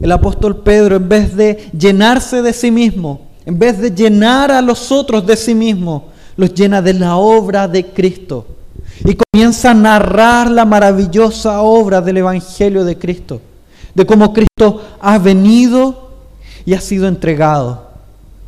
el 0.00 0.12
apóstol 0.12 0.62
Pedro, 0.62 0.96
en 0.96 1.08
vez 1.08 1.36
de 1.36 1.70
llenarse 1.76 2.42
de 2.42 2.52
sí 2.52 2.70
mismo, 2.70 3.28
en 3.44 3.58
vez 3.58 3.78
de 3.80 3.90
llenar 3.90 4.50
a 4.50 4.62
los 4.62 4.90
otros 4.90 5.26
de 5.26 5.36
sí 5.36 5.54
mismo, 5.54 6.08
los 6.36 6.54
llena 6.54 6.80
de 6.80 6.94
la 6.94 7.16
obra 7.16 7.68
de 7.68 7.86
Cristo. 7.86 8.46
Y 9.04 9.16
comienza 9.16 9.70
a 9.70 9.74
narrar 9.74 10.50
la 10.50 10.64
maravillosa 10.64 11.60
obra 11.60 12.00
del 12.00 12.18
Evangelio 12.18 12.84
de 12.84 12.98
Cristo 12.98 13.40
de 13.94 14.06
cómo 14.06 14.32
Cristo 14.32 14.82
ha 15.00 15.18
venido 15.18 16.10
y 16.64 16.74
ha 16.74 16.80
sido 16.80 17.08
entregado. 17.08 17.90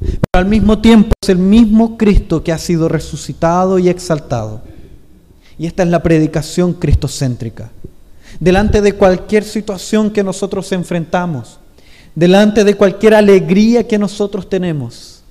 Pero 0.00 0.20
al 0.32 0.46
mismo 0.46 0.80
tiempo 0.80 1.10
es 1.20 1.28
el 1.28 1.38
mismo 1.38 1.96
Cristo 1.96 2.42
que 2.42 2.52
ha 2.52 2.58
sido 2.58 2.88
resucitado 2.88 3.78
y 3.78 3.88
exaltado. 3.88 4.62
Y 5.58 5.66
esta 5.66 5.82
es 5.82 5.88
la 5.90 6.02
predicación 6.02 6.72
cristocéntrica. 6.72 7.70
Delante 8.40 8.80
de 8.80 8.94
cualquier 8.94 9.44
situación 9.44 10.10
que 10.10 10.22
nosotros 10.22 10.70
enfrentamos, 10.72 11.58
delante 12.14 12.64
de 12.64 12.74
cualquier 12.74 13.14
alegría 13.14 13.86
que 13.86 13.98
nosotros 13.98 14.48
tenemos, 14.48 15.22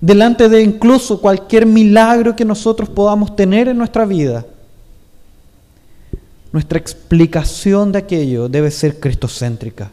delante 0.00 0.48
de 0.48 0.62
incluso 0.62 1.20
cualquier 1.20 1.66
milagro 1.66 2.36
que 2.36 2.44
nosotros 2.44 2.88
podamos 2.88 3.34
tener 3.34 3.68
en 3.68 3.78
nuestra 3.78 4.04
vida, 4.04 4.44
nuestra 6.52 6.78
explicación 6.78 7.92
de 7.92 7.98
aquello 7.98 8.48
debe 8.48 8.70
ser 8.70 8.98
cristocéntrica. 8.98 9.90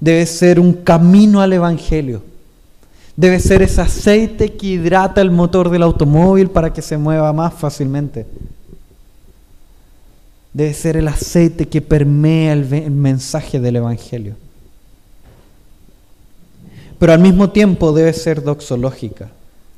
Debe 0.00 0.24
ser 0.26 0.60
un 0.60 0.72
camino 0.72 1.40
al 1.40 1.52
Evangelio. 1.52 2.22
Debe 3.16 3.40
ser 3.40 3.62
ese 3.62 3.80
aceite 3.80 4.54
que 4.54 4.66
hidrata 4.66 5.20
el 5.20 5.30
motor 5.30 5.70
del 5.70 5.82
automóvil 5.82 6.50
para 6.50 6.72
que 6.72 6.82
se 6.82 6.96
mueva 6.96 7.32
más 7.32 7.52
fácilmente. 7.52 8.26
Debe 10.58 10.74
ser 10.74 10.96
el 10.96 11.06
aceite 11.06 11.68
que 11.68 11.80
permea 11.80 12.52
el, 12.52 12.90
mensaje 12.90 13.60
del 13.60 13.76
Evangelio. 13.76 14.34
Pero 16.98 17.12
al 17.12 17.20
mismo 17.20 17.50
tiempo 17.50 17.92
debe 17.92 18.12
ser 18.12 18.42
doxológica. 18.42 19.30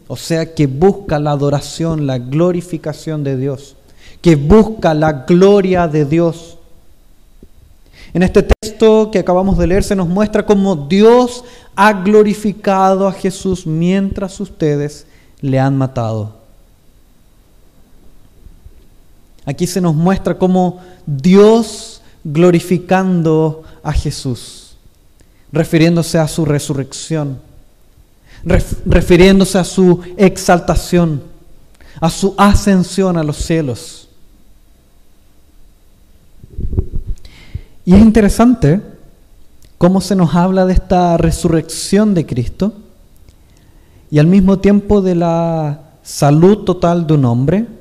O 0.09 0.17
sea 0.17 0.55
que 0.55 0.67
busca 0.67 1.19
la 1.19 1.33
adoración, 1.33 2.07
la 2.07 2.17
glorificación 2.17 3.25
de 3.25 3.37
Dios 3.37 3.77
que 4.23 4.37
busca 4.37 4.95
la 4.95 5.13
gloria 5.13 5.87
de 5.87 6.07
Dios. 6.07 6.57
En 8.15 8.23
este 8.23 8.43
texto 8.43 9.11
que 9.11 9.19
acabamos 9.19 9.59
de 9.59 9.67
leer 9.67 9.85
se 9.85 9.95
nos 9.95 10.09
muestra 10.09 10.47
cómo 10.47 10.77
Dios 10.77 11.45
ha 11.77 11.93
glorificado 11.93 13.07
a 13.07 13.13
Jesús 13.13 13.67
mientras 13.67 14.41
ustedes 14.41 15.07
le 15.43 15.61
han 15.61 15.77
matado. 15.77 16.40
Aquí 19.51 19.67
se 19.67 19.81
nos 19.81 19.97
muestra 19.97 20.39
cómo 20.39 20.79
Dios 21.05 22.03
glorificando 22.23 23.65
a 23.83 23.93
Jesús, 23.93 24.77
refiriéndose 25.51 26.19
a 26.19 26.29
su 26.29 26.45
resurrección, 26.45 27.41
refiriéndose 28.45 29.59
a 29.59 29.65
su 29.65 30.03
exaltación, 30.17 31.25
a 32.01 32.11
su 32.11 32.33
ascensión 32.39 33.17
a 33.17 33.25
los 33.25 33.39
cielos. 33.39 34.09
Y 37.85 37.93
es 37.93 38.01
interesante 38.01 38.81
cómo 39.79 40.01
se 40.01 40.15
nos 40.15 40.33
habla 40.37 40.65
de 40.65 40.75
esta 40.75 41.17
resurrección 41.17 42.15
de 42.15 42.25
Cristo 42.25 42.73
y 44.13 44.21
al 44.21 44.29
mismo 44.29 44.61
tiempo 44.61 45.03
de 45.03 45.17
la 45.17 45.81
salud 46.05 46.59
total 46.59 47.09
de 47.09 47.15
un 47.15 47.25
hombre 47.25 47.80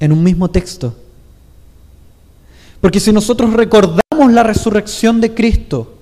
en 0.00 0.12
un 0.12 0.24
mismo 0.24 0.50
texto. 0.50 0.94
Porque 2.80 2.98
si 2.98 3.12
nosotros 3.12 3.52
recordamos 3.52 4.32
la 4.32 4.42
resurrección 4.42 5.20
de 5.20 5.34
Cristo 5.34 5.94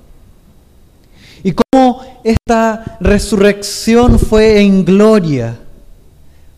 y 1.42 1.52
cómo 1.52 2.02
esta 2.24 2.98
resurrección 3.00 4.18
fue 4.18 4.61
en 4.61 4.84
gloria, 4.84 5.58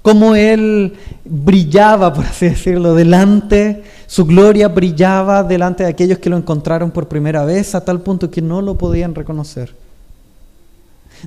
cómo 0.02 0.34
Él 0.34 0.94
brillaba, 1.24 2.12
por 2.12 2.26
así 2.26 2.50
decirlo, 2.50 2.94
delante, 2.94 3.82
su 4.06 4.26
gloria 4.26 4.68
brillaba 4.68 5.42
delante 5.42 5.84
de 5.84 5.90
aquellos 5.90 6.18
que 6.18 6.30
lo 6.30 6.36
encontraron 6.36 6.90
por 6.90 7.08
primera 7.08 7.44
vez, 7.44 7.74
a 7.74 7.84
tal 7.84 8.00
punto 8.00 8.30
que 8.30 8.42
no 8.42 8.60
lo 8.60 8.76
podían 8.76 9.14
reconocer. 9.14 9.74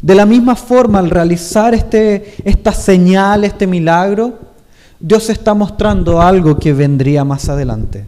De 0.02 0.16
la 0.16 0.26
misma 0.26 0.56
forma, 0.56 1.00
al 1.00 1.10
realizar 1.10 1.74
este, 1.74 2.36
esta 2.44 2.74
señal, 2.74 3.44
este 3.44 3.68
milagro, 3.68 4.53
Dios 5.04 5.30
está 5.30 5.54
mostrando 5.54 6.22
algo 6.22 6.58
que 6.58 6.72
vendría 6.72 7.26
más 7.26 7.50
adelante. 7.50 8.06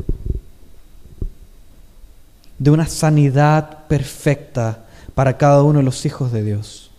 De 2.57 2.71
una 2.71 2.87
sanidad 2.87 3.79
perfecta 3.89 4.85
para 5.13 5.35
cada 5.35 5.61
uno 5.63 5.79
de 5.79 5.83
los 5.83 6.05
hijos 6.05 6.31
de 6.31 6.41
Dios. 6.41 6.89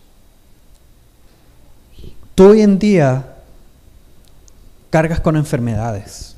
Tú 2.35 2.49
hoy 2.49 2.61
en 2.61 2.77
día 2.77 3.37
cargas 4.91 5.19
con 5.19 5.35
enfermedades. 5.35 6.35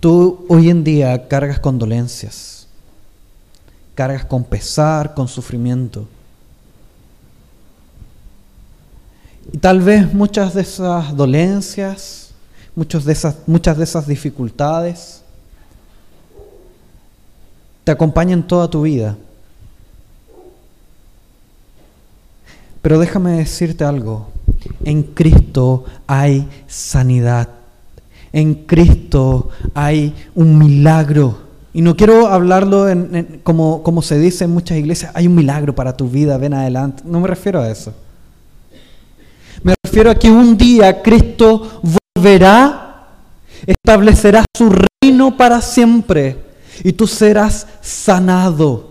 Tú 0.00 0.44
hoy 0.48 0.70
en 0.70 0.82
día 0.82 1.28
cargas 1.28 1.60
con 1.60 1.78
dolencias, 1.78 2.66
cargas 3.94 4.24
con 4.24 4.42
pesar, 4.42 5.14
con 5.14 5.28
sufrimiento. 5.28 6.08
Y 9.50 9.58
tal 9.58 9.80
vez 9.80 10.12
muchas 10.12 10.54
de 10.54 10.62
esas 10.62 11.16
dolencias, 11.16 12.30
muchas 12.74 13.04
de 13.04 13.12
esas, 13.12 13.36
muchas 13.46 13.76
de 13.76 13.84
esas 13.84 14.06
dificultades 14.06 15.22
te 17.84 17.90
acompañan 17.90 18.46
toda 18.46 18.68
tu 18.68 18.82
vida. 18.82 19.16
Pero 22.80 22.98
déjame 22.98 23.32
decirte 23.32 23.84
algo, 23.84 24.28
en 24.84 25.02
Cristo 25.02 25.84
hay 26.06 26.48
sanidad. 26.66 27.48
En 28.32 28.54
Cristo 28.54 29.50
hay 29.74 30.14
un 30.34 30.58
milagro. 30.58 31.38
Y 31.74 31.82
no 31.82 31.96
quiero 31.96 32.26
hablarlo 32.26 32.86
como, 33.42 33.82
como 33.82 34.02
se 34.02 34.18
dice 34.18 34.44
en 34.44 34.50
muchas 34.50 34.78
iglesias, 34.78 35.12
hay 35.14 35.26
un 35.26 35.34
milagro 35.34 35.74
para 35.74 35.96
tu 35.96 36.08
vida, 36.08 36.38
ven 36.38 36.54
adelante. 36.54 37.02
No 37.06 37.20
me 37.20 37.28
refiero 37.28 37.60
a 37.60 37.70
eso. 37.70 37.94
Refiero 39.92 40.10
a 40.10 40.14
que 40.14 40.30
un 40.30 40.56
día 40.56 41.02
Cristo 41.02 41.82
volverá, 42.16 43.08
establecerá 43.66 44.42
su 44.56 44.74
reino 45.02 45.36
para 45.36 45.60
siempre 45.60 46.38
y 46.82 46.94
tú 46.94 47.06
serás 47.06 47.66
sanado 47.82 48.88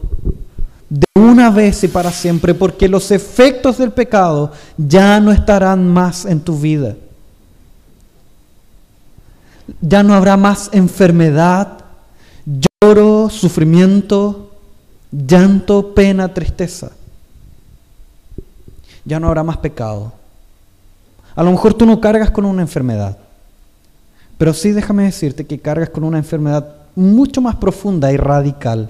de 0.88 1.08
una 1.20 1.50
vez 1.50 1.84
y 1.84 1.88
para 1.88 2.12
siempre, 2.12 2.54
porque 2.54 2.88
los 2.88 3.10
efectos 3.10 3.80
del 3.80 3.94
pecado 3.94 4.52
ya 4.78 5.20
no 5.20 5.32
estarán 5.32 5.92
más 5.92 6.26
en 6.26 6.40
tu 6.40 6.60
vida. 6.60 6.96
Ya 9.82 10.04
no 10.04 10.14
habrá 10.14 10.38
más 10.38 10.70
enfermedad, 10.72 11.80
lloro, 12.46 13.28
sufrimiento, 13.32 14.52
llanto, 15.12 15.96
pena, 15.96 16.32
tristeza. 16.32 16.92
Ya 19.04 19.20
no 19.20 19.30
habrá 19.30 19.42
más 19.42 19.58
pecado. 19.58 20.20
A 21.36 21.44
lo 21.44 21.52
mejor 21.52 21.74
tú 21.74 21.86
no 21.86 22.02
cargas 22.02 22.32
con 22.32 22.46
una 22.46 22.62
enfermedad, 22.62 23.17
pero 24.38 24.54
sí 24.54 24.72
déjame 24.72 25.04
decirte 25.04 25.46
que 25.46 25.60
cargas 25.60 25.89
con 25.89 26.04
una 26.04 26.17
enfermedad 26.17 26.76
mucho 26.96 27.41
más 27.41 27.56
profunda 27.56 28.12
y 28.12 28.17
radical 28.17 28.89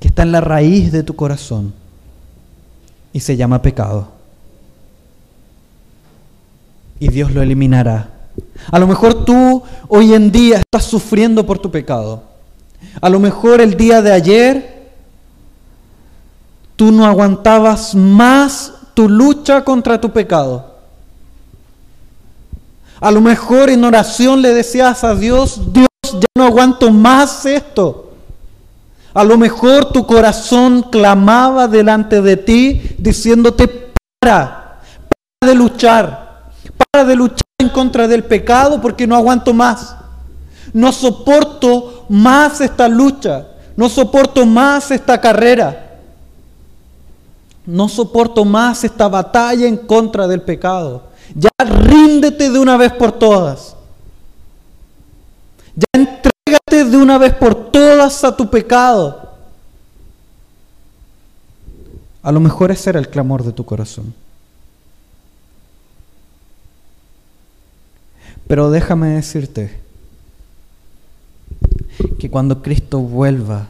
que 0.00 0.08
está 0.08 0.22
en 0.22 0.32
la 0.32 0.40
raíz 0.40 0.92
de 0.92 1.02
tu 1.02 1.14
corazón 1.14 1.74
y 3.12 3.20
se 3.20 3.36
llama 3.36 3.62
pecado. 3.62 4.08
Y 6.98 7.08
Dios 7.08 7.32
lo 7.32 7.42
eliminará. 7.42 8.10
A 8.70 8.78
lo 8.78 8.86
mejor 8.86 9.24
tú 9.24 9.62
hoy 9.88 10.14
en 10.14 10.30
día 10.30 10.58
estás 10.58 10.84
sufriendo 10.84 11.46
por 11.46 11.58
tu 11.58 11.70
pecado. 11.70 12.22
A 13.00 13.08
lo 13.08 13.20
mejor 13.20 13.60
el 13.60 13.76
día 13.76 14.02
de 14.02 14.12
ayer 14.12 14.90
tú 16.76 16.92
no 16.92 17.06
aguantabas 17.06 17.94
más 17.94 18.72
tu 18.94 19.08
lucha 19.08 19.64
contra 19.64 20.00
tu 20.00 20.10
pecado. 20.10 20.75
A 23.00 23.10
lo 23.10 23.20
mejor 23.20 23.68
en 23.70 23.84
oración 23.84 24.40
le 24.40 24.54
decías 24.54 25.04
a 25.04 25.14
Dios, 25.14 25.60
Dios, 25.72 25.88
ya 26.12 26.26
no 26.36 26.44
aguanto 26.44 26.90
más 26.90 27.44
esto. 27.44 28.14
A 29.12 29.24
lo 29.24 29.38
mejor 29.38 29.92
tu 29.92 30.06
corazón 30.06 30.82
clamaba 30.90 31.68
delante 31.68 32.20
de 32.20 32.36
ti 32.36 32.82
diciéndote, 32.98 33.94
para, 34.20 34.80
para 35.38 35.52
de 35.52 35.54
luchar, 35.54 36.52
para 36.92 37.04
de 37.04 37.16
luchar 37.16 37.46
en 37.58 37.68
contra 37.70 38.06
del 38.08 38.24
pecado 38.24 38.80
porque 38.80 39.06
no 39.06 39.16
aguanto 39.16 39.54
más. 39.54 39.96
No 40.72 40.92
soporto 40.92 42.04
más 42.08 42.60
esta 42.60 42.88
lucha, 42.88 43.46
no 43.76 43.88
soporto 43.88 44.44
más 44.44 44.90
esta 44.90 45.20
carrera. 45.20 45.98
No 47.64 47.88
soporto 47.88 48.44
más 48.44 48.84
esta 48.84 49.08
batalla 49.08 49.66
en 49.66 49.76
contra 49.76 50.28
del 50.28 50.42
pecado. 50.42 51.02
Ya 51.34 51.50
ríndete 51.58 52.50
de 52.50 52.58
una 52.58 52.76
vez 52.76 52.92
por 52.92 53.12
todas. 53.12 53.76
Ya 55.74 55.86
entrégate 55.92 56.90
de 56.90 56.96
una 56.96 57.18
vez 57.18 57.34
por 57.34 57.70
todas 57.70 58.24
a 58.24 58.36
tu 58.36 58.48
pecado. 58.48 59.34
A 62.22 62.32
lo 62.32 62.40
mejor 62.40 62.70
ese 62.70 62.90
era 62.90 62.98
el 62.98 63.08
clamor 63.08 63.44
de 63.44 63.52
tu 63.52 63.64
corazón. 63.64 64.14
Pero 68.46 68.70
déjame 68.70 69.08
decirte 69.08 69.80
que 72.18 72.30
cuando 72.30 72.62
Cristo 72.62 73.00
vuelva 73.00 73.68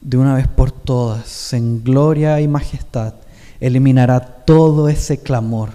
de 0.00 0.16
una 0.16 0.34
vez 0.34 0.48
por 0.48 0.72
todas 0.72 1.52
en 1.52 1.82
gloria 1.82 2.40
y 2.40 2.48
majestad, 2.48 3.14
eliminará 3.60 4.20
todo 4.20 4.88
ese 4.88 5.20
clamor, 5.20 5.70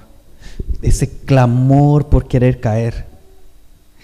ese 0.82 1.10
clamor 1.10 2.08
por 2.08 2.28
querer 2.28 2.60
caer, 2.60 3.06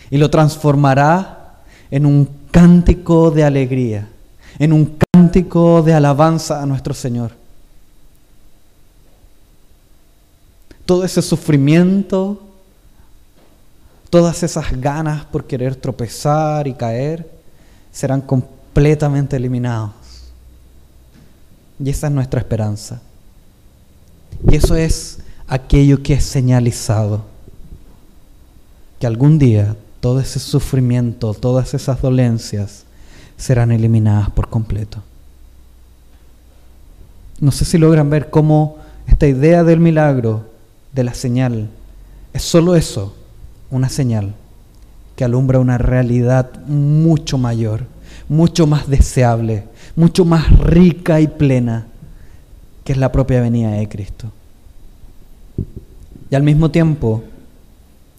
y 0.10 0.18
lo 0.18 0.30
transformará 0.30 1.62
en 1.92 2.06
un 2.06 2.30
cántico 2.52 3.32
de 3.32 3.44
alegría, 3.44 4.08
en 4.60 4.74
un 4.74 4.98
cántico 5.12 5.82
de 5.82 5.94
alabanza 5.94 6.62
a 6.62 6.66
nuestro 6.66 6.94
Señor. 6.94 7.32
Todo 10.86 11.06
ese 11.06 11.22
sufrimiento, 11.22 12.42
todas 14.10 14.44
esas 14.44 14.80
ganas 14.80 15.26
por 15.26 15.46
querer 15.46 15.76
tropezar 15.76 16.68
y 16.68 16.74
caer, 16.74 17.30
serán 17.92 18.22
completamente 18.22 19.36
eliminados. 19.36 19.92
Y 21.84 21.90
esa 21.90 22.08
es 22.08 22.14
nuestra 22.14 22.40
esperanza. 22.40 23.02
Y 24.50 24.56
eso 24.56 24.76
es 24.76 25.20
aquello 25.54 26.02
que 26.02 26.14
es 26.14 26.24
señalizado. 26.24 27.26
Que 29.00 29.06
algún 29.06 29.38
día 29.38 29.76
todo 30.00 30.20
ese 30.20 30.40
sufrimiento, 30.40 31.34
todas 31.36 31.76
esas 31.76 32.02
dolencias 32.02 32.86
serán 33.38 33.72
eliminadas 33.72 34.32
por 34.32 34.50
completo. 34.50 35.04
No 37.40 37.52
sé 37.52 37.66
si 37.66 37.78
logran 37.78 38.10
ver 38.10 38.32
cómo 38.32 38.78
esta 39.08 39.28
idea 39.28 39.64
del 39.64 39.80
milagro, 39.80 40.50
de 40.92 41.04
la 41.04 41.14
señal, 41.14 41.70
es 42.34 42.42
solo 42.42 42.76
eso, 42.76 43.16
una 43.70 43.90
señal 43.90 44.34
que 45.16 45.24
alumbra 45.24 45.60
una 45.60 45.78
realidad 45.78 46.66
mucho 46.66 47.38
mayor, 47.38 47.86
mucho 48.28 48.66
más 48.66 48.90
deseable, 48.90 49.66
mucho 49.96 50.26
más 50.26 50.50
rica 50.58 51.22
y 51.22 51.28
plena, 51.28 51.86
que 52.84 52.94
es 52.94 52.98
la 52.98 53.12
propia 53.12 53.42
venida 53.42 53.72
de 53.72 53.88
Cristo. 53.88 54.32
Y 56.34 56.36
al 56.36 56.42
mismo 56.42 56.72
tiempo, 56.72 57.22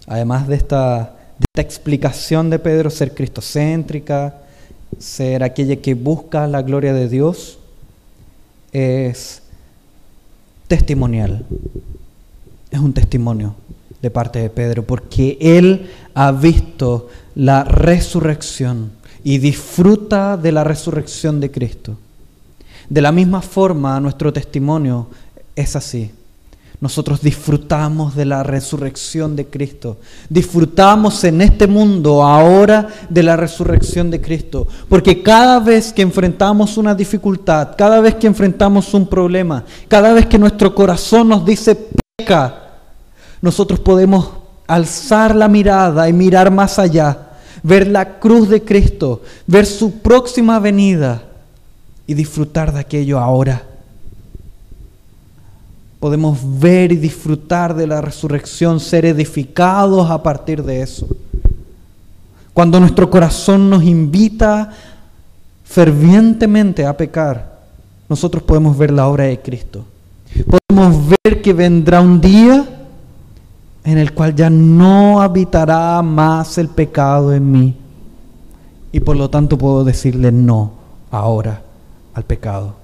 además 0.06 0.46
de 0.46 0.54
esta, 0.54 1.16
explicación 1.56 2.48
de 2.48 2.60
Pedro, 2.60 2.88
ser 2.88 3.12
cristocéntrica, 3.12 4.36
ser 5.00 5.42
aquella 5.42 5.74
que 5.82 5.94
busca 5.94 6.46
la 6.46 6.62
gloria 6.62 6.94
de 6.94 7.08
Dios, 7.08 7.58
es 8.70 9.42
testimonial, 10.68 11.44
es 12.70 12.78
un 12.78 12.92
testimonio 12.92 13.56
de 14.00 14.12
parte 14.12 14.38
de 14.38 14.48
Pedro, 14.48 14.84
porque 14.84 15.36
él 15.40 15.90
ha 16.14 16.30
visto 16.30 17.08
la 17.34 17.64
resurrección 17.64 18.92
y 19.24 19.38
disfruta 19.38 20.36
de 20.36 20.52
la 20.52 20.62
resurrección 20.62 21.40
de 21.40 21.50
Cristo. 21.50 21.98
De 22.88 23.02
la 23.02 23.10
misma 23.10 23.42
forma, 23.42 23.98
nuestro 23.98 24.32
testimonio 24.32 25.08
es 25.56 25.74
así. 25.74 26.12
Nosotros 26.80 27.22
disfrutamos 27.22 28.14
de 28.14 28.24
la 28.24 28.42
resurrección 28.42 29.36
de 29.36 29.46
Cristo. 29.46 29.98
Disfrutamos 30.28 31.22
en 31.24 31.40
este 31.40 31.66
mundo 31.66 32.22
ahora 32.22 32.88
de 33.08 33.22
la 33.22 33.36
resurrección 33.36 34.10
de 34.10 34.20
Cristo. 34.20 34.66
Porque 34.88 35.22
cada 35.22 35.60
vez 35.60 35.92
que 35.92 36.02
enfrentamos 36.02 36.76
una 36.76 36.94
dificultad, 36.94 37.70
cada 37.78 38.00
vez 38.00 38.16
que 38.16 38.26
enfrentamos 38.26 38.92
un 38.92 39.06
problema, 39.06 39.64
cada 39.88 40.12
vez 40.12 40.26
que 40.26 40.38
nuestro 40.38 40.74
corazón 40.74 41.28
nos 41.28 41.44
dice 41.46 41.76
peca, 42.16 42.62
nosotros 43.40 43.78
podemos 43.78 44.30
alzar 44.66 45.34
la 45.34 45.48
mirada 45.48 46.08
y 46.08 46.12
mirar 46.12 46.50
más 46.50 46.78
allá, 46.78 47.30
ver 47.62 47.86
la 47.86 48.18
cruz 48.18 48.48
de 48.48 48.62
Cristo, 48.62 49.22
ver 49.46 49.64
su 49.64 50.00
próxima 50.00 50.58
venida 50.58 51.22
y 52.06 52.14
disfrutar 52.14 52.72
de 52.72 52.80
aquello 52.80 53.18
ahora. 53.18 53.73
Podemos 56.04 56.38
ver 56.60 56.92
y 56.92 56.96
disfrutar 56.96 57.74
de 57.74 57.86
la 57.86 58.02
resurrección, 58.02 58.78
ser 58.78 59.06
edificados 59.06 60.10
a 60.10 60.22
partir 60.22 60.62
de 60.62 60.82
eso. 60.82 61.08
Cuando 62.52 62.78
nuestro 62.78 63.08
corazón 63.08 63.70
nos 63.70 63.82
invita 63.84 64.70
fervientemente 65.64 66.84
a 66.84 66.94
pecar, 66.94 67.58
nosotros 68.06 68.42
podemos 68.42 68.76
ver 68.76 68.90
la 68.90 69.08
obra 69.08 69.24
de 69.24 69.40
Cristo. 69.40 69.86
Podemos 70.46 71.08
ver 71.08 71.40
que 71.40 71.54
vendrá 71.54 72.02
un 72.02 72.20
día 72.20 72.66
en 73.82 73.96
el 73.96 74.12
cual 74.12 74.34
ya 74.34 74.50
no 74.50 75.22
habitará 75.22 76.02
más 76.02 76.58
el 76.58 76.68
pecado 76.68 77.32
en 77.32 77.50
mí. 77.50 77.76
Y 78.92 79.00
por 79.00 79.16
lo 79.16 79.30
tanto 79.30 79.56
puedo 79.56 79.84
decirle 79.84 80.30
no 80.30 80.70
ahora 81.10 81.62
al 82.12 82.24
pecado, 82.24 82.74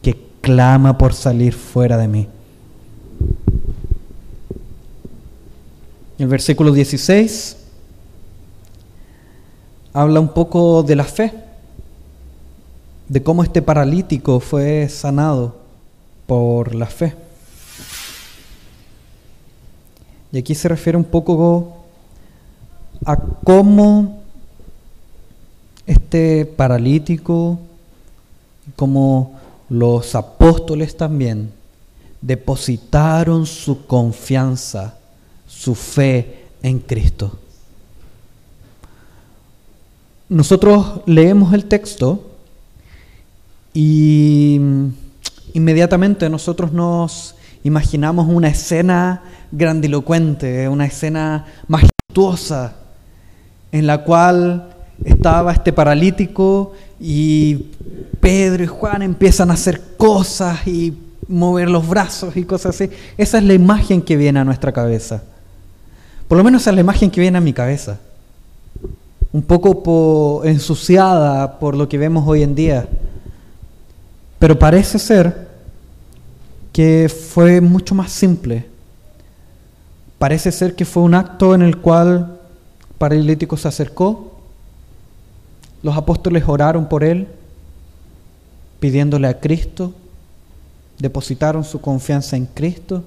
que 0.00 0.18
clama 0.40 0.96
por 0.96 1.12
salir 1.12 1.52
fuera 1.52 1.98
de 1.98 2.08
mí. 2.08 2.28
El 6.16 6.28
versículo 6.28 6.70
16 6.70 7.56
habla 9.92 10.20
un 10.20 10.28
poco 10.28 10.84
de 10.84 10.94
la 10.94 11.04
fe, 11.04 11.32
de 13.08 13.22
cómo 13.22 13.42
este 13.42 13.62
paralítico 13.62 14.38
fue 14.38 14.88
sanado 14.88 15.56
por 16.26 16.74
la 16.74 16.86
fe. 16.86 17.16
Y 20.30 20.38
aquí 20.38 20.54
se 20.54 20.68
refiere 20.68 20.96
un 20.96 21.04
poco 21.04 21.78
a 23.04 23.16
cómo 23.16 24.22
este 25.84 26.46
paralítico, 26.46 27.58
como 28.76 29.40
los 29.68 30.14
apóstoles 30.14 30.96
también, 30.96 31.52
depositaron 32.20 33.46
su 33.46 33.86
confianza, 33.86 34.98
su 35.64 35.74
fe 35.74 36.44
en 36.62 36.78
Cristo. 36.78 37.38
Nosotros 40.28 41.00
leemos 41.06 41.54
el 41.54 41.64
texto 41.64 42.32
y 43.72 44.60
inmediatamente 45.54 46.28
nosotros 46.28 46.70
nos 46.72 47.34
imaginamos 47.62 48.28
una 48.28 48.48
escena 48.48 49.22
grandilocuente, 49.52 50.68
una 50.68 50.84
escena 50.84 51.46
majestuosa 51.66 52.76
en 53.72 53.86
la 53.86 54.04
cual 54.04 54.68
estaba 55.02 55.50
este 55.52 55.72
paralítico 55.72 56.72
y 57.00 57.70
Pedro 58.20 58.64
y 58.64 58.66
Juan 58.66 59.00
empiezan 59.00 59.50
a 59.50 59.54
hacer 59.54 59.80
cosas 59.96 60.66
y 60.66 60.92
mover 61.26 61.70
los 61.70 61.88
brazos 61.88 62.36
y 62.36 62.44
cosas 62.44 62.74
así. 62.74 62.90
Esa 63.16 63.38
es 63.38 63.44
la 63.44 63.54
imagen 63.54 64.02
que 64.02 64.18
viene 64.18 64.40
a 64.40 64.44
nuestra 64.44 64.70
cabeza. 64.70 65.22
Por 66.28 66.38
lo 66.38 66.44
menos 66.44 66.62
esa 66.62 66.70
es 66.70 66.74
la 66.76 66.80
imagen 66.80 67.10
que 67.10 67.20
viene 67.20 67.38
a 67.38 67.40
mi 67.40 67.52
cabeza. 67.52 67.98
Un 69.32 69.42
poco 69.42 70.42
ensuciada 70.44 71.58
por 71.58 71.76
lo 71.76 71.88
que 71.88 71.98
vemos 71.98 72.24
hoy 72.26 72.42
en 72.42 72.54
día. 72.54 72.88
Pero 74.38 74.58
parece 74.58 74.98
ser 74.98 75.48
que 76.72 77.08
fue 77.08 77.60
mucho 77.60 77.94
más 77.94 78.10
simple 78.10 78.66
Parece 80.24 80.52
ser 80.52 80.74
que 80.74 80.86
fue 80.86 81.02
un 81.02 81.14
acto 81.14 81.54
en 81.54 81.60
el 81.60 81.76
cual 81.76 82.40
paralítico 82.96 83.58
se 83.58 83.68
acercó, 83.68 84.32
los 85.82 85.94
apóstoles 85.98 86.44
oraron 86.46 86.88
por 86.88 87.04
él, 87.04 87.28
pidiéndole 88.80 89.28
a 89.28 89.38
Cristo 89.38 89.92
depositaron 90.98 91.62
su 91.62 91.78
confianza 91.78 92.38
en 92.38 92.46
Cristo 92.46 93.02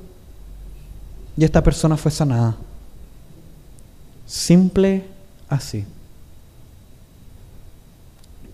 y 1.36 1.44
esta 1.44 1.64
persona 1.64 1.98
fue 1.98 2.12
sanada. 2.12 2.56
Simple 4.28 5.04
así. 5.50 5.86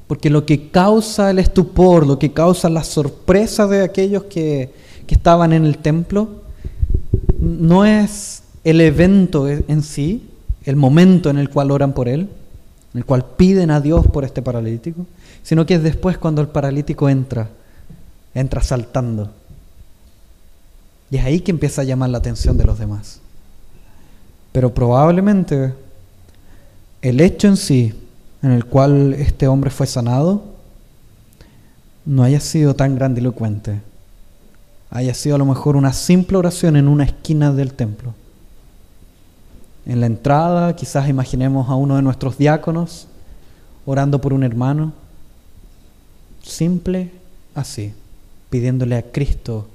Porque 0.07 0.29
lo 0.29 0.45
que 0.45 0.69
causa 0.69 1.31
el 1.31 1.39
estupor, 1.39 2.05
lo 2.05 2.19
que 2.19 2.31
causa 2.31 2.69
la 2.69 2.83
sorpresa 2.83 3.67
de 3.67 3.83
aquellos 3.83 4.25
que, 4.25 4.71
que 5.07 5.15
estaban 5.15 5.51
en 5.51 5.65
el 5.65 5.79
templo, 5.79 6.43
no 7.39 7.83
es 7.83 8.43
el 8.63 8.79
evento 8.79 9.49
en 9.49 9.81
sí, 9.81 10.29
el 10.63 10.75
momento 10.75 11.29
en 11.29 11.37
el 11.37 11.49
cual 11.49 11.71
oran 11.71 11.93
por 11.93 12.07
él, 12.07 12.29
en 12.93 12.97
el 12.97 13.05
cual 13.05 13.25
piden 13.35 13.71
a 13.71 13.81
Dios 13.81 14.05
por 14.07 14.23
este 14.23 14.41
paralítico, 14.41 15.05
sino 15.41 15.65
que 15.65 15.75
es 15.75 15.83
después 15.83 16.17
cuando 16.17 16.41
el 16.41 16.47
paralítico 16.47 17.09
entra, 17.09 17.49
entra 18.33 18.61
saltando. 18.61 19.31
Y 21.09 21.17
es 21.17 21.25
ahí 21.25 21.41
que 21.41 21.51
empieza 21.51 21.81
a 21.81 21.85
llamar 21.85 22.11
la 22.11 22.19
atención 22.19 22.57
de 22.57 22.65
los 22.65 22.79
demás. 22.79 23.19
Pero 24.53 24.73
probablemente 24.73 25.73
el 27.01 27.19
hecho 27.19 27.49
en 27.49 27.57
sí 27.57 27.93
en 28.41 28.51
el 28.51 28.65
cual 28.65 29.13
este 29.13 29.47
hombre 29.47 29.69
fue 29.69 29.87
sanado 29.87 30.43
no 32.05 32.23
haya 32.23 32.39
sido 32.39 32.75
tan 32.75 32.95
grandilocuente, 32.95 33.81
haya 34.89 35.13
sido 35.13 35.35
a 35.35 35.39
lo 35.39 35.45
mejor 35.45 35.75
una 35.75 35.91
simple 35.91 36.37
oración 36.37 36.75
en 36.75 36.87
una 36.87 37.05
esquina 37.05 37.51
del 37.51 37.73
templo. 37.73 38.13
En 39.85 39.99
la 39.99 40.05
entrada 40.05 40.75
quizás 40.75 41.09
imaginemos 41.09 41.69
a 41.69 41.75
uno 41.75 41.95
de 41.95 42.01
nuestros 42.01 42.37
diáconos 42.37 43.07
orando 43.85 44.21
por 44.21 44.33
un 44.33 44.43
hermano, 44.43 44.93
simple 46.41 47.11
así, 47.55 47.93
pidiéndole 48.49 48.97
a 48.97 49.03
Cristo 49.03 49.67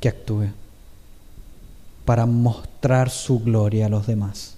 que 0.00 0.08
actúe 0.08 0.48
para 2.04 2.26
mostrar 2.26 2.67
su 3.10 3.40
gloria 3.40 3.86
a 3.86 3.88
los 3.88 4.06
demás. 4.06 4.54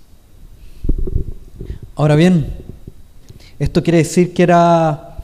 Ahora 1.97 2.15
bien, 2.15 2.53
esto 3.59 3.83
quiere 3.83 3.99
decir 3.99 4.33
que 4.33 4.43
era 4.43 5.17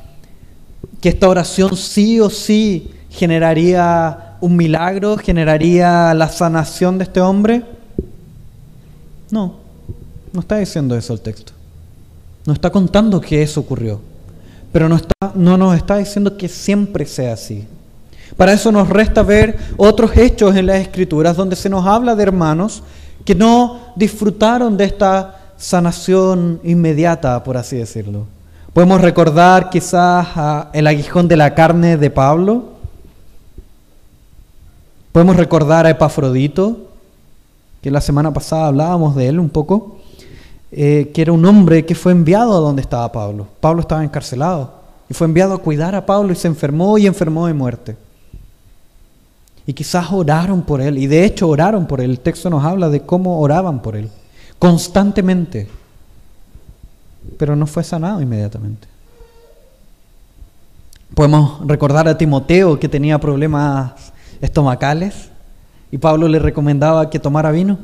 que 1.01 1.09
esta 1.09 1.29
oración 1.29 1.77
sí 1.77 2.21
o 2.21 2.31
sí 2.31 2.91
generaría 3.11 4.37
un 4.41 4.57
milagro, 4.57 5.17
generaría 5.17 6.13
la 6.15 6.29
sanación 6.29 6.99
de 6.99 7.05
este 7.05 7.21
hombre. 7.21 7.63
No, 9.31 9.57
no 10.33 10.41
está 10.41 10.59
diciendo 10.59 10.97
eso 10.97 11.13
el 11.13 11.21
texto. 11.21 11.53
No 12.45 12.53
está 12.53 12.71
contando 12.71 13.21
que 13.21 13.43
eso 13.43 13.61
ocurrió. 13.61 14.01
Pero 14.73 14.89
no, 14.89 14.97
está, 14.97 15.15
no 15.35 15.57
nos 15.57 15.77
está 15.77 15.97
diciendo 15.97 16.37
que 16.37 16.49
siempre 16.49 17.07
sea 17.07 17.33
así. 17.33 17.67
Para 18.37 18.53
eso 18.53 18.71
nos 18.71 18.89
resta 18.89 19.23
ver 19.23 19.59
otros 19.77 20.17
hechos 20.17 20.55
en 20.57 20.67
las 20.67 20.77
escrituras 20.77 21.37
donde 21.37 21.57
se 21.57 21.71
nos 21.71 21.87
habla 21.87 22.15
de 22.15 22.23
hermanos 22.23 22.83
que 23.25 23.35
no 23.35 23.81
disfrutaron 23.97 24.77
de 24.77 24.85
esta 24.85 25.41
sanación 25.57 26.61
inmediata, 26.63 27.43
por 27.43 27.57
así 27.57 27.77
decirlo. 27.77 28.27
Podemos 28.73 29.01
recordar 29.01 29.71
quizás 29.71 30.29
el 30.75 30.87
aguijón 30.87 31.29
de 31.29 31.37
la 31.37 31.55
carne 31.55 31.97
de 31.97 32.11
Pablo. 32.11 32.65
Podemos 35.13 35.35
recordar 35.37 35.87
a 35.87 35.91
Epafrodito, 35.91 36.91
que 37.81 37.91
la 37.91 38.03
semana 38.03 38.33
pasada 38.33 38.67
hablábamos 38.67 39.17
de 39.17 39.29
él 39.29 39.41
un 39.41 39.49
poco, 39.49 39.97
eh, 40.71 41.11
que 41.15 41.23
era 41.23 41.33
un 41.33 41.45
hombre 41.47 41.87
que 41.87 41.95
fue 41.95 42.13
enviado 42.13 42.55
a 42.55 42.61
donde 42.61 42.83
estaba 42.83 43.11
Pablo. 43.11 43.47
Pablo 43.61 43.81
estaba 43.81 44.05
encarcelado 44.05 44.73
y 45.09 45.15
fue 45.15 45.27
enviado 45.27 45.55
a 45.55 45.59
cuidar 45.59 45.95
a 45.95 46.05
Pablo 46.05 46.33
y 46.33 46.37
se 46.37 46.49
enfermó 46.49 46.99
y 46.99 47.07
enfermó 47.07 47.47
de 47.47 47.55
muerte. 47.55 47.97
Y 49.67 49.73
quizás 49.73 50.13
oraron 50.13 50.63
por 50.63 50.81
él, 50.81 50.97
y 50.97 51.07
de 51.07 51.25
hecho 51.25 51.49
oraron 51.49 51.87
por 51.87 52.01
él. 52.01 52.11
El 52.11 52.21
texto 52.21 52.49
nos 52.49 52.65
habla 52.65 52.89
de 52.89 53.01
cómo 53.01 53.41
oraban 53.41 53.83
por 53.83 53.97
él, 53.97 54.09
constantemente. 54.59 55.69
Pero 57.37 57.57
no 57.57 57.67
fue 57.67 57.83
sanado 57.83 58.21
inmediatamente. 58.21 58.87
Podemos 61.15 61.67
recordar 61.67 62.07
a 62.09 62.17
Timoteo 62.17 62.79
que 62.79 62.89
tenía 62.89 63.19
problemas 63.19 64.13
estomacales 64.41 65.31
y 65.91 65.99
Pablo 65.99 66.29
le 66.29 66.39
recomendaba 66.39 67.09
que 67.11 67.19
tomara 67.19 67.51
vino. 67.51 67.79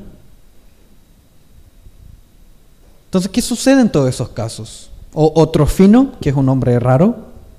Entonces, 3.06 3.30
¿qué 3.30 3.42
sucede 3.42 3.80
en 3.80 3.90
todos 3.90 4.08
esos 4.08 4.28
casos? 4.30 4.90
O, 5.12 5.32
otro 5.36 5.66
fino, 5.66 6.12
que 6.20 6.30
es 6.30 6.36
un 6.36 6.46
nombre 6.46 6.78
raro, 6.78 7.16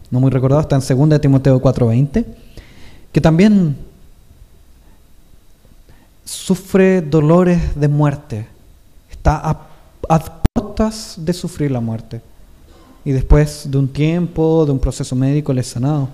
no 0.10 0.20
muy 0.20 0.32
recordado, 0.32 0.62
está 0.62 0.76
en 0.76 1.10
2 1.10 1.22
Timoteo 1.22 1.62
4:20, 1.62 2.26
que 3.12 3.22
también 3.22 3.76
sufre 6.26 7.02
dolores 7.02 7.80
de 7.80 7.88
muerte, 7.88 8.48
está 9.12 9.38
a, 10.08 10.42
puertas 10.54 11.16
de 11.18 11.34
sufrir 11.34 11.72
la 11.72 11.80
muerte. 11.80 12.22
Y 13.06 13.12
después 13.12 13.70
de 13.70 13.78
un 13.78 13.88
tiempo, 13.88 14.66
de 14.66 14.72
un 14.72 14.80
proceso 14.80 15.16
médico, 15.16 15.52
le 15.54 15.62
es 15.62 15.68
sanado. 15.68 16.10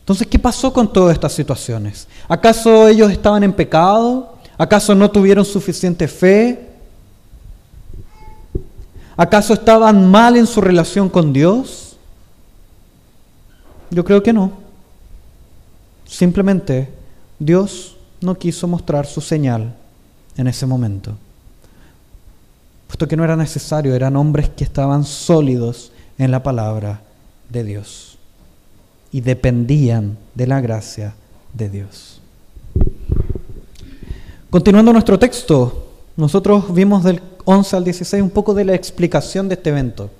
Entonces, 0.00 0.26
¿qué 0.26 0.38
pasó 0.38 0.72
con 0.72 0.92
todas 0.92 1.14
estas 1.14 1.32
situaciones? 1.32 2.06
¿Acaso 2.28 2.88
ellos 2.88 3.10
estaban 3.10 3.42
en 3.42 3.52
pecado? 3.52 4.34
¿Acaso 4.56 4.94
no 4.94 5.10
tuvieron 5.10 5.44
suficiente 5.44 6.06
fe? 6.08 6.68
¿Acaso 9.16 9.54
estaban 9.54 10.10
mal 10.10 10.36
en 10.36 10.46
su 10.46 10.60
relación 10.60 11.08
con 11.08 11.32
Dios? 11.32 11.96
Yo 13.90 14.04
creo 14.04 14.22
que 14.22 14.32
no. 14.32 14.52
Simplemente 16.04 16.88
Dios 17.38 17.96
no 18.24 18.36
quiso 18.36 18.66
mostrar 18.66 19.06
su 19.06 19.20
señal 19.20 19.74
en 20.36 20.46
ese 20.46 20.66
momento. 20.66 21.12
Puesto 22.86 23.06
que 23.06 23.16
no 23.16 23.24
era 23.24 23.36
necesario, 23.36 23.94
eran 23.94 24.16
hombres 24.16 24.48
que 24.48 24.64
estaban 24.64 25.04
sólidos 25.04 25.92
en 26.18 26.30
la 26.30 26.42
palabra 26.42 27.02
de 27.48 27.64
Dios 27.64 28.18
y 29.12 29.20
dependían 29.20 30.16
de 30.34 30.46
la 30.46 30.60
gracia 30.60 31.14
de 31.52 31.68
Dios. 31.68 32.20
Continuando 34.50 34.92
nuestro 34.92 35.18
texto, 35.18 35.88
nosotros 36.16 36.72
vimos 36.72 37.04
del 37.04 37.20
11 37.44 37.76
al 37.76 37.84
16 37.84 38.22
un 38.22 38.30
poco 38.30 38.54
de 38.54 38.64
la 38.64 38.74
explicación 38.74 39.48
de 39.48 39.54
este 39.54 39.70
evento, 39.70 40.10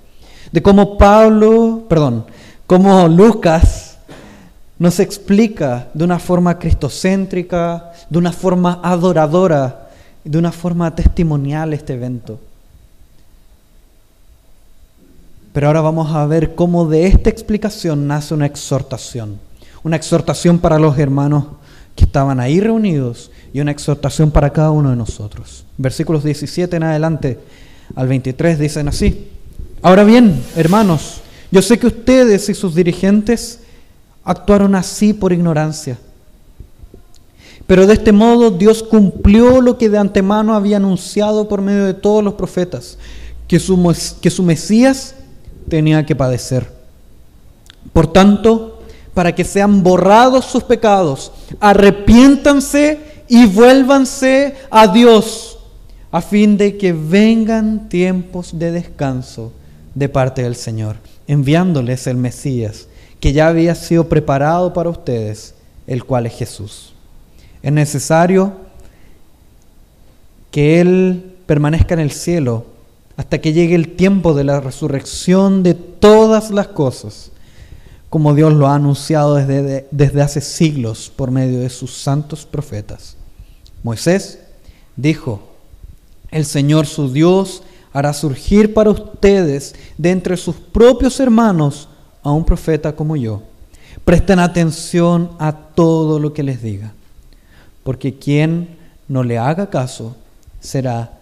de 0.51 0.61
cómo 0.61 0.97
Pablo, 0.97 1.85
perdón, 1.87 2.25
cómo 2.67 3.07
Lucas 3.07 3.94
nos 4.77 4.99
explica 4.99 5.87
de 5.93 6.03
una 6.03 6.19
forma 6.19 6.59
cristocéntrica, 6.59 7.91
de 8.09 8.17
una 8.17 8.31
forma 8.31 8.81
adoradora, 8.83 9.89
de 10.23 10.37
una 10.37 10.51
forma 10.51 10.93
testimonial 10.93 11.73
este 11.73 11.93
evento. 11.93 12.39
Pero 15.53 15.67
ahora 15.67 15.81
vamos 15.81 16.13
a 16.13 16.25
ver 16.25 16.55
cómo 16.55 16.85
de 16.85 17.07
esta 17.07 17.29
explicación 17.29 18.07
nace 18.07 18.33
una 18.33 18.45
exhortación. 18.45 19.39
Una 19.83 19.95
exhortación 19.95 20.59
para 20.59 20.79
los 20.79 20.97
hermanos 20.97 21.45
que 21.95 22.03
estaban 22.03 22.41
ahí 22.41 22.59
reunidos 22.59 23.31
y 23.53 23.61
una 23.61 23.71
exhortación 23.71 24.31
para 24.31 24.51
cada 24.51 24.71
uno 24.71 24.89
de 24.89 24.97
nosotros. 24.97 25.63
Versículos 25.77 26.25
17 26.25 26.75
en 26.75 26.83
adelante 26.83 27.39
al 27.95 28.07
23 28.09 28.59
dicen 28.59 28.89
así. 28.89 29.29
Ahora 29.81 30.03
bien, 30.03 30.43
hermanos, 30.57 31.21
yo 31.51 31.61
sé 31.61 31.79
que 31.79 31.87
ustedes 31.87 32.49
y 32.49 32.53
sus 32.53 32.75
dirigentes 32.75 33.61
actuaron 34.25 34.75
así 34.75 35.13
por 35.13 35.31
ignorancia. 35.31 35.97
Pero 37.67 37.87
de 37.87 37.93
este 37.93 38.11
modo 38.11 38.51
Dios 38.51 38.83
cumplió 38.83 39.61
lo 39.61 39.77
que 39.77 39.89
de 39.89 39.97
antemano 39.97 40.53
había 40.55 40.77
anunciado 40.77 41.47
por 41.47 41.61
medio 41.61 41.85
de 41.85 41.93
todos 41.93 42.23
los 42.23 42.33
profetas, 42.33 42.97
que 43.47 43.59
su, 43.59 43.95
que 44.21 44.29
su 44.29 44.43
Mesías 44.43 45.15
tenía 45.69 46.05
que 46.05 46.15
padecer. 46.15 46.69
Por 47.93 48.11
tanto, 48.11 48.81
para 49.13 49.33
que 49.33 49.43
sean 49.43 49.81
borrados 49.81 50.45
sus 50.45 50.63
pecados, 50.63 51.31
arrepiéntanse 51.59 52.99
y 53.27 53.45
vuélvanse 53.45 54.55
a 54.69 54.87
Dios, 54.87 55.59
a 56.11 56.21
fin 56.21 56.57
de 56.57 56.77
que 56.77 56.93
vengan 56.93 57.89
tiempos 57.89 58.57
de 58.57 58.71
descanso 58.71 59.51
de 59.93 60.09
parte 60.09 60.43
del 60.43 60.55
Señor, 60.55 60.97
enviándoles 61.27 62.07
el 62.07 62.17
Mesías 62.17 62.87
que 63.25 63.33
ya 63.33 63.47
había 63.47 63.73
sido 63.73 64.07
preparado 64.07 64.71
para 64.71 64.91
ustedes, 64.91 65.55
el 65.87 66.03
cual 66.03 66.27
es 66.27 66.35
Jesús. 66.35 66.93
Es 67.63 67.73
necesario 67.73 68.53
que 70.51 70.79
Él 70.79 71.33
permanezca 71.47 71.95
en 71.95 72.01
el 72.01 72.11
cielo 72.11 72.67
hasta 73.17 73.41
que 73.41 73.51
llegue 73.51 73.73
el 73.73 73.95
tiempo 73.95 74.35
de 74.35 74.43
la 74.43 74.59
resurrección 74.59 75.63
de 75.63 75.73
todas 75.73 76.51
las 76.51 76.67
cosas, 76.67 77.31
como 78.11 78.35
Dios 78.35 78.53
lo 78.53 78.67
ha 78.67 78.75
anunciado 78.75 79.33
desde, 79.33 79.87
desde 79.89 80.21
hace 80.21 80.39
siglos 80.39 81.11
por 81.15 81.31
medio 81.31 81.61
de 81.61 81.71
sus 81.71 81.97
santos 81.97 82.45
profetas. 82.45 83.17
Moisés 83.81 84.37
dijo, 84.95 85.41
el 86.29 86.45
Señor 86.45 86.85
su 86.85 87.11
Dios 87.11 87.63
hará 87.91 88.13
surgir 88.13 88.75
para 88.75 88.91
ustedes 88.91 89.73
de 89.97 90.11
entre 90.11 90.37
sus 90.37 90.57
propios 90.57 91.19
hermanos 91.19 91.89
a 92.25 92.31
un 92.31 92.43
profeta 92.43 92.95
como 92.95 93.15
yo. 93.15 93.43
Presten 94.03 94.39
atención 94.39 95.31
a 95.39 95.53
todo 95.53 96.19
lo 96.19 96.33
que 96.33 96.43
les 96.43 96.61
diga, 96.61 96.91
porque 97.83 98.15
quien 98.15 98.77
no 99.07 99.23
le 99.23 99.37
haga 99.37 99.69
caso 99.69 100.15
será 100.59 101.13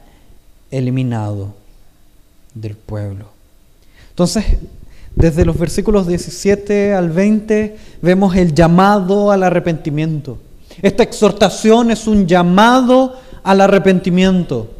eliminado 0.71 1.53
del 2.55 2.75
pueblo. 2.75 3.25
Entonces, 4.09 4.45
desde 5.15 5.45
los 5.45 5.57
versículos 5.57 6.07
17 6.07 6.93
al 6.93 7.09
20 7.09 7.77
vemos 8.01 8.35
el 8.35 8.53
llamado 8.53 9.31
al 9.31 9.43
arrepentimiento. 9.43 10.37
Esta 10.81 11.03
exhortación 11.03 11.91
es 11.91 12.07
un 12.07 12.25
llamado 12.27 13.19
al 13.43 13.61
arrepentimiento, 13.61 14.71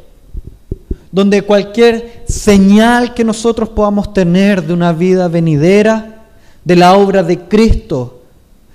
donde 1.11 1.43
cualquier 1.43 2.23
señal 2.27 3.13
que 3.13 3.23
nosotros 3.23 3.69
podamos 3.69 4.13
tener 4.13 4.63
de 4.63 4.73
una 4.73 4.93
vida 4.93 5.27
venidera, 5.27 6.12
de 6.63 6.75
la 6.75 6.95
obra 6.95 7.23
de 7.23 7.39
Cristo, 7.39 8.21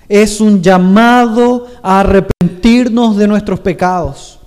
es 0.07 0.41
un 0.41 0.61
llamado 0.61 1.67
a 1.81 1.99
arrepentirnos 1.99 3.15
de 3.17 3.27
nuestros 3.27 3.59
pecados. 3.59 4.39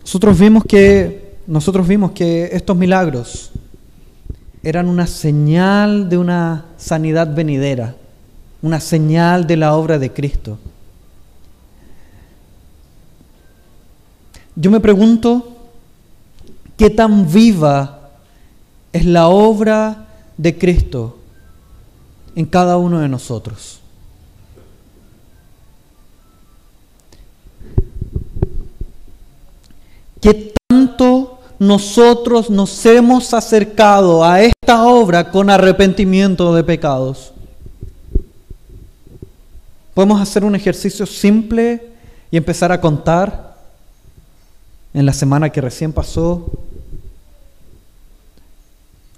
Nosotros 0.00 0.38
vimos 0.38 0.64
que 0.64 1.26
nosotros 1.46 1.86
vimos 1.86 2.10
que 2.10 2.48
estos 2.52 2.76
milagros 2.76 3.50
eran 4.62 4.88
una 4.88 5.06
señal 5.06 6.08
de 6.08 6.18
una 6.18 6.64
sanidad 6.76 7.32
venidera, 7.32 7.94
una 8.62 8.80
señal 8.80 9.46
de 9.46 9.56
la 9.56 9.74
obra 9.74 9.98
de 9.98 10.12
Cristo. 10.12 10.58
Yo 14.56 14.70
me 14.70 14.80
pregunto 14.80 15.56
qué 16.76 16.90
tan 16.90 17.30
viva 17.30 17.95
es 18.96 19.04
la 19.04 19.28
obra 19.28 20.06
de 20.36 20.56
Cristo 20.56 21.18
en 22.34 22.46
cada 22.46 22.76
uno 22.76 23.00
de 23.00 23.08
nosotros. 23.08 23.80
¿Qué 30.20 30.54
tanto 30.68 31.40
nosotros 31.58 32.50
nos 32.50 32.84
hemos 32.86 33.32
acercado 33.34 34.24
a 34.24 34.40
esta 34.40 34.86
obra 34.86 35.30
con 35.30 35.50
arrepentimiento 35.50 36.54
de 36.54 36.64
pecados? 36.64 37.32
Podemos 39.94 40.20
hacer 40.20 40.44
un 40.44 40.54
ejercicio 40.54 41.06
simple 41.06 41.92
y 42.30 42.36
empezar 42.36 42.72
a 42.72 42.80
contar 42.80 43.56
en 44.92 45.04
la 45.04 45.12
semana 45.12 45.50
que 45.50 45.60
recién 45.60 45.92
pasó. 45.92 46.50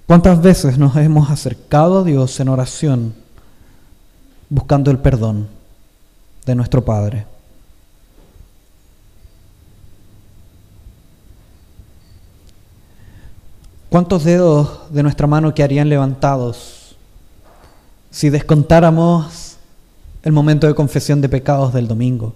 ¿Cuántas 0.08 0.40
veces 0.40 0.78
nos 0.78 0.96
hemos 0.96 1.30
acercado 1.30 1.98
a 1.98 2.02
Dios 2.02 2.40
en 2.40 2.48
oración 2.48 3.14
buscando 4.48 4.90
el 4.90 4.96
perdón 4.96 5.48
de 6.46 6.54
nuestro 6.54 6.82
Padre? 6.82 7.26
¿Cuántos 13.90 14.24
dedos 14.24 14.90
de 14.90 15.02
nuestra 15.02 15.26
mano 15.26 15.52
quedarían 15.52 15.90
levantados 15.90 16.96
si 18.10 18.30
descontáramos 18.30 19.58
el 20.22 20.32
momento 20.32 20.66
de 20.66 20.74
confesión 20.74 21.20
de 21.20 21.28
pecados 21.28 21.74
del 21.74 21.86
domingo? 21.86 22.32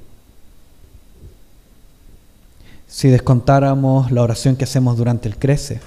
Si 2.87 3.09
descontáramos 3.09 4.13
la 4.13 4.21
oración 4.21 4.57
que 4.57 4.65
hacemos 4.65 4.99
durante 4.99 5.27
el 5.27 5.39
crece. 5.39 5.81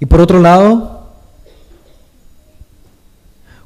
Y 0.00 0.06
por 0.06 0.20
otro 0.20 0.40
lado, 0.40 1.08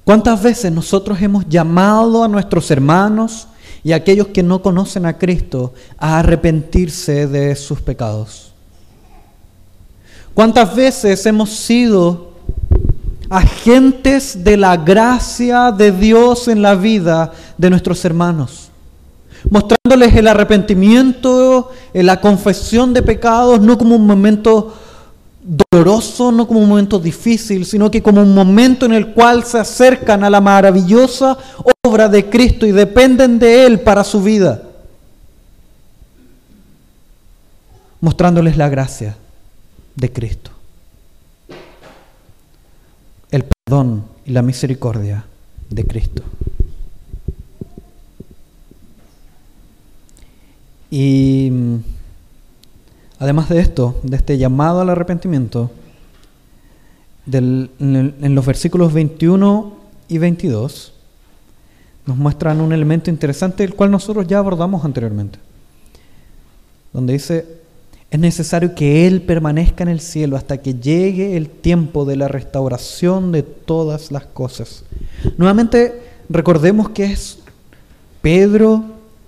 ¿cuántas 0.05 0.43
veces 0.43 0.71
nosotros 0.73 1.21
hemos 1.21 1.49
llamado 1.49 2.23
a 2.23 2.29
nuestros 2.29 2.71
hermanos 2.71 3.49
y 3.83 3.93
aquellos 3.93 4.29
que 4.29 4.43
no 4.43 4.62
conocen 4.62 5.07
a 5.07 5.16
Cristo 5.19 5.73
a 5.99 6.19
arrepentirse 6.19 7.27
de 7.27 7.57
sus 7.57 7.81
pecados. 7.81 8.53
¿Cuántas 10.35 10.75
veces 10.75 11.25
hemos 11.27 11.51
sido 11.51 12.31
agentes 13.29 14.45
de 14.45 14.57
la 14.57 14.77
gracia 14.77 15.73
de 15.73 15.93
Dios 15.93 16.49
en 16.49 16.62
la 16.62 16.75
vida 16.75 17.33
de 17.57 17.71
nuestros 17.71 18.05
hermanos? 18.05 18.69
Mostrándoles 19.51 20.14
el 20.14 20.29
arrepentimiento, 20.29 21.71
la 21.95 22.21
confesión 22.21 22.93
de 22.93 23.03
pecados, 23.03 23.61
no 23.61 23.79
como 23.79 23.97
un 23.97 24.07
momento 24.07 24.75
doloroso, 25.42 26.31
no 26.31 26.46
como 26.46 26.61
un 26.61 26.68
momento 26.68 26.98
difícil, 26.98 27.64
sino 27.64 27.90
que 27.90 28.03
como 28.03 28.22
un 28.22 28.35
momento 28.35 28.87
en 28.87 28.92
el 28.92 29.12
cual 29.12 29.44
se 29.44 29.59
acercan 29.59 30.22
a 30.22 30.31
la 30.31 30.40
maravillosa 30.40 31.37
obra 31.83 32.09
de 32.09 32.29
Cristo 32.29 32.66
y 32.66 32.72
dependen 32.72 33.38
de 33.38 33.66
Él 33.66 33.81
para 33.81 34.05
su 34.05 34.22
vida, 34.22 34.62
mostrándoles 38.00 38.57
la 38.57 38.68
gracia 38.68 39.16
de 39.96 40.12
Cristo, 40.12 40.50
el 43.31 43.44
perdón 43.44 44.05
y 44.26 44.33
la 44.33 44.42
misericordia 44.42 45.24
de 45.70 45.87
Cristo. 45.87 46.22
Y 50.90 51.53
Además 53.20 53.50
de 53.50 53.61
esto, 53.61 54.00
de 54.02 54.16
este 54.16 54.38
llamado 54.38 54.80
al 54.80 54.88
arrepentimiento, 54.88 55.70
en, 57.30 58.35
los 58.35 58.46
versículos 58.46 58.94
21 58.94 59.76
y 60.09 60.16
22, 60.16 60.94
nos 62.06 62.16
muestran 62.16 62.62
un 62.62 62.72
elemento 62.72 63.11
interesante, 63.11 63.62
el 63.62 63.74
cual 63.74 63.90
nosotros 63.90 64.26
ya 64.26 64.38
abordamos 64.38 64.87
anteriormente, 64.87 65.38
donde 66.94 67.12
dice, 67.12 67.46
es 68.11 68.18
necesario 68.18 68.74
que 68.74 69.06
Él 69.06 69.20
permanezca 69.20 69.83
en 69.83 69.90
el 69.90 70.00
cielo 70.00 70.38
hasta 70.38 70.56
que 70.56 70.74
llegue 70.74 71.37
el 71.37 71.50
tiempo 71.50 72.06
de 72.06 72.16
la 72.16 72.26
restauración 72.26 73.33
de 73.33 73.42
todas 73.42 74.11
las 74.11 74.24
cosas. 74.24 74.85
Nuevamente, 75.37 76.02
recordemos 76.30 76.88
que 76.88 77.04
es 77.04 77.38
Pedro 78.22 78.83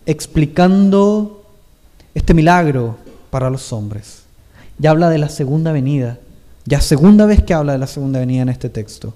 explicando 0.06 1.44
este 2.14 2.32
milagro, 2.32 2.96
para 3.32 3.48
los 3.48 3.72
hombres. 3.72 4.24
Ya 4.76 4.90
habla 4.90 5.08
de 5.08 5.16
la 5.16 5.30
segunda 5.30 5.72
venida. 5.72 6.18
Ya 6.66 6.82
segunda 6.82 7.24
vez 7.24 7.42
que 7.42 7.54
habla 7.54 7.72
de 7.72 7.78
la 7.78 7.86
segunda 7.86 8.20
venida 8.20 8.42
en 8.42 8.50
este 8.50 8.68
texto. 8.68 9.14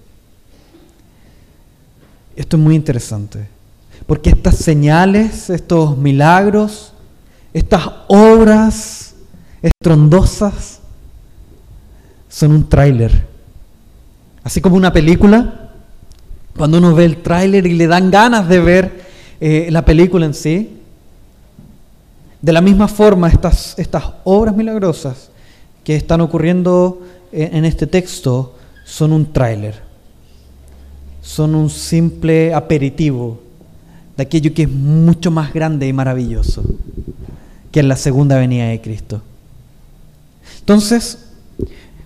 Esto 2.35 2.57
es 2.57 2.62
muy 2.62 2.74
interesante. 2.74 3.46
Porque 4.07 4.31
estas 4.31 4.57
señales, 4.57 5.50
estos 5.50 5.98
milagros, 5.98 6.94
estas 7.52 7.90
obras 8.09 9.16
estrondosas 9.61 10.81
son 12.31 12.52
un 12.52 12.66
tráiler. 12.70 13.26
Así 14.44 14.62
como 14.62 14.76
una 14.76 14.94
película, 14.94 15.72
cuando 16.57 16.79
uno 16.79 16.94
ve 16.94 17.05
el 17.05 17.18
tráiler 17.18 17.66
y 17.66 17.74
le 17.74 17.87
dan 17.87 18.11
ganas 18.11 18.48
de 18.48 18.61
ver 18.61 19.05
eh, 19.42 19.68
la 19.70 19.85
película 19.85 20.24
en 20.24 20.33
sí, 20.33 20.75
de 22.42 22.53
la 22.53 22.61
misma 22.61 22.88
forma, 22.88 23.29
estas, 23.29 23.79
estas 23.79 24.05
obras 24.25 24.55
milagrosas 24.55 25.31
que 25.85 25.96
están 25.96 26.20
ocurriendo 26.20 27.03
en, 27.33 27.64
este 27.64 27.87
texto 27.87 28.55
son 28.85 29.12
un 29.12 29.33
tráiler, 29.33 29.83
son 31.22 31.55
un 31.55 31.70
simple 31.70 32.55
aperitivo 32.55 33.40
de 34.16 34.22
aquello 34.22 34.55
que 34.55 34.62
es 34.62 34.70
mucho 34.70 35.31
más 35.31 35.53
grande 35.53 35.87
y 35.87 35.92
maravilloso, 35.92 36.62
que 37.70 37.81
es 37.81 37.87
la 37.87 37.96
segunda 37.96 38.38
venida 38.38 38.67
de 38.67 38.81
Cristo. 38.81 39.23
Entonces, 40.60 41.27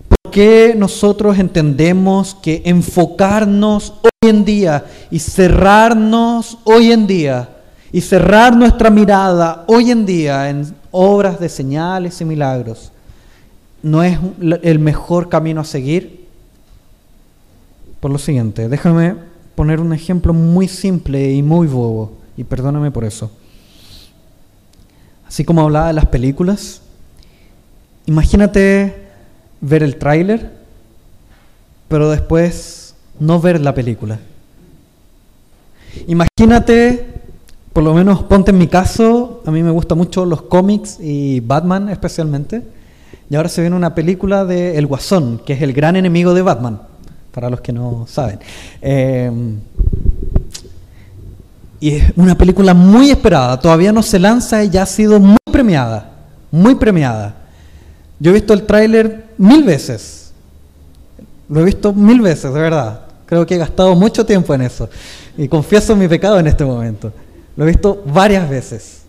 ¿por 0.08 0.32
qué 0.32 0.74
nosotros 0.76 1.38
entendemos 1.38 2.34
que 2.34 2.62
enfocarnos 2.64 3.94
hoy 4.02 4.30
en 4.30 4.44
día 4.44 4.84
y 5.10 5.18
cerrarnos 5.18 6.58
hoy 6.64 6.92
en 6.92 7.06
día 7.06 7.48
y 7.92 8.00
cerrar 8.00 8.56
nuestra 8.56 8.90
mirada 8.90 9.64
hoy 9.66 9.90
en 9.90 10.06
día 10.06 10.48
en 10.48 10.74
obras 10.90 11.40
de 11.40 11.48
señales 11.48 12.20
y 12.20 12.24
milagros 12.24 12.92
no 13.82 14.02
es 14.02 14.18
el 14.62 14.78
mejor 14.78 15.28
camino 15.28 15.60
a 15.60 15.64
seguir? 15.64 16.26
Por 18.00 18.10
lo 18.10 18.18
siguiente, 18.18 18.68
déjame 18.68 19.14
poner 19.54 19.80
un 19.80 19.92
ejemplo 19.92 20.32
muy 20.32 20.68
simple 20.68 21.32
y 21.32 21.42
muy 21.42 21.66
bobo, 21.66 22.12
y 22.36 22.44
perdóname 22.44 22.90
por 22.90 23.04
eso. 23.04 23.30
Así 25.26 25.44
como 25.44 25.62
hablaba 25.62 25.88
de 25.88 25.92
las 25.92 26.06
películas, 26.06 26.82
imagínate 28.06 29.08
ver 29.60 29.82
el 29.82 29.96
tráiler, 29.96 30.50
pero 31.88 32.10
después 32.10 32.94
no 33.18 33.40
ver 33.40 33.60
la 33.60 33.74
película. 33.74 34.18
Imagínate 36.06 37.09
por 37.72 37.84
lo 37.84 37.94
menos 37.94 38.22
ponte 38.24 38.50
en 38.50 38.58
mi 38.58 38.66
caso, 38.66 39.42
a 39.46 39.50
mí 39.50 39.62
me 39.62 39.70
gustan 39.70 39.98
mucho 39.98 40.24
los 40.24 40.42
cómics 40.42 40.98
y 41.00 41.40
Batman 41.40 41.88
especialmente. 41.88 42.62
Y 43.28 43.36
ahora 43.36 43.48
se 43.48 43.60
viene 43.60 43.76
una 43.76 43.94
película 43.94 44.44
de 44.44 44.76
El 44.76 44.86
Guasón, 44.86 45.40
que 45.46 45.52
es 45.52 45.62
el 45.62 45.72
gran 45.72 45.94
enemigo 45.94 46.34
de 46.34 46.42
Batman, 46.42 46.80
para 47.30 47.48
los 47.48 47.60
que 47.60 47.72
no 47.72 48.06
saben. 48.08 48.40
Eh, 48.82 49.30
y 51.78 51.92
es 51.92 52.12
una 52.16 52.36
película 52.36 52.74
muy 52.74 53.10
esperada, 53.10 53.58
todavía 53.58 53.92
no 53.92 54.02
se 54.02 54.18
lanza 54.18 54.62
y 54.64 54.68
ya 54.68 54.82
ha 54.82 54.86
sido 54.86 55.18
muy 55.18 55.38
premiada, 55.50 56.10
muy 56.50 56.74
premiada. 56.74 57.36
Yo 58.18 58.32
he 58.32 58.34
visto 58.34 58.52
el 58.52 58.64
tráiler 58.64 59.28
mil 59.38 59.62
veces, 59.62 60.32
lo 61.48 61.60
he 61.60 61.64
visto 61.64 61.92
mil 61.92 62.20
veces, 62.20 62.52
de 62.52 62.60
verdad. 62.60 63.00
Creo 63.24 63.46
que 63.46 63.54
he 63.54 63.58
gastado 63.58 63.94
mucho 63.94 64.26
tiempo 64.26 64.52
en 64.54 64.62
eso 64.62 64.90
y 65.38 65.46
confieso 65.46 65.94
mi 65.94 66.08
pecado 66.08 66.38
en 66.40 66.48
este 66.48 66.64
momento. 66.64 67.12
Lo 67.56 67.64
he 67.64 67.68
visto 67.68 68.02
varias 68.06 68.48
veces. 68.48 69.02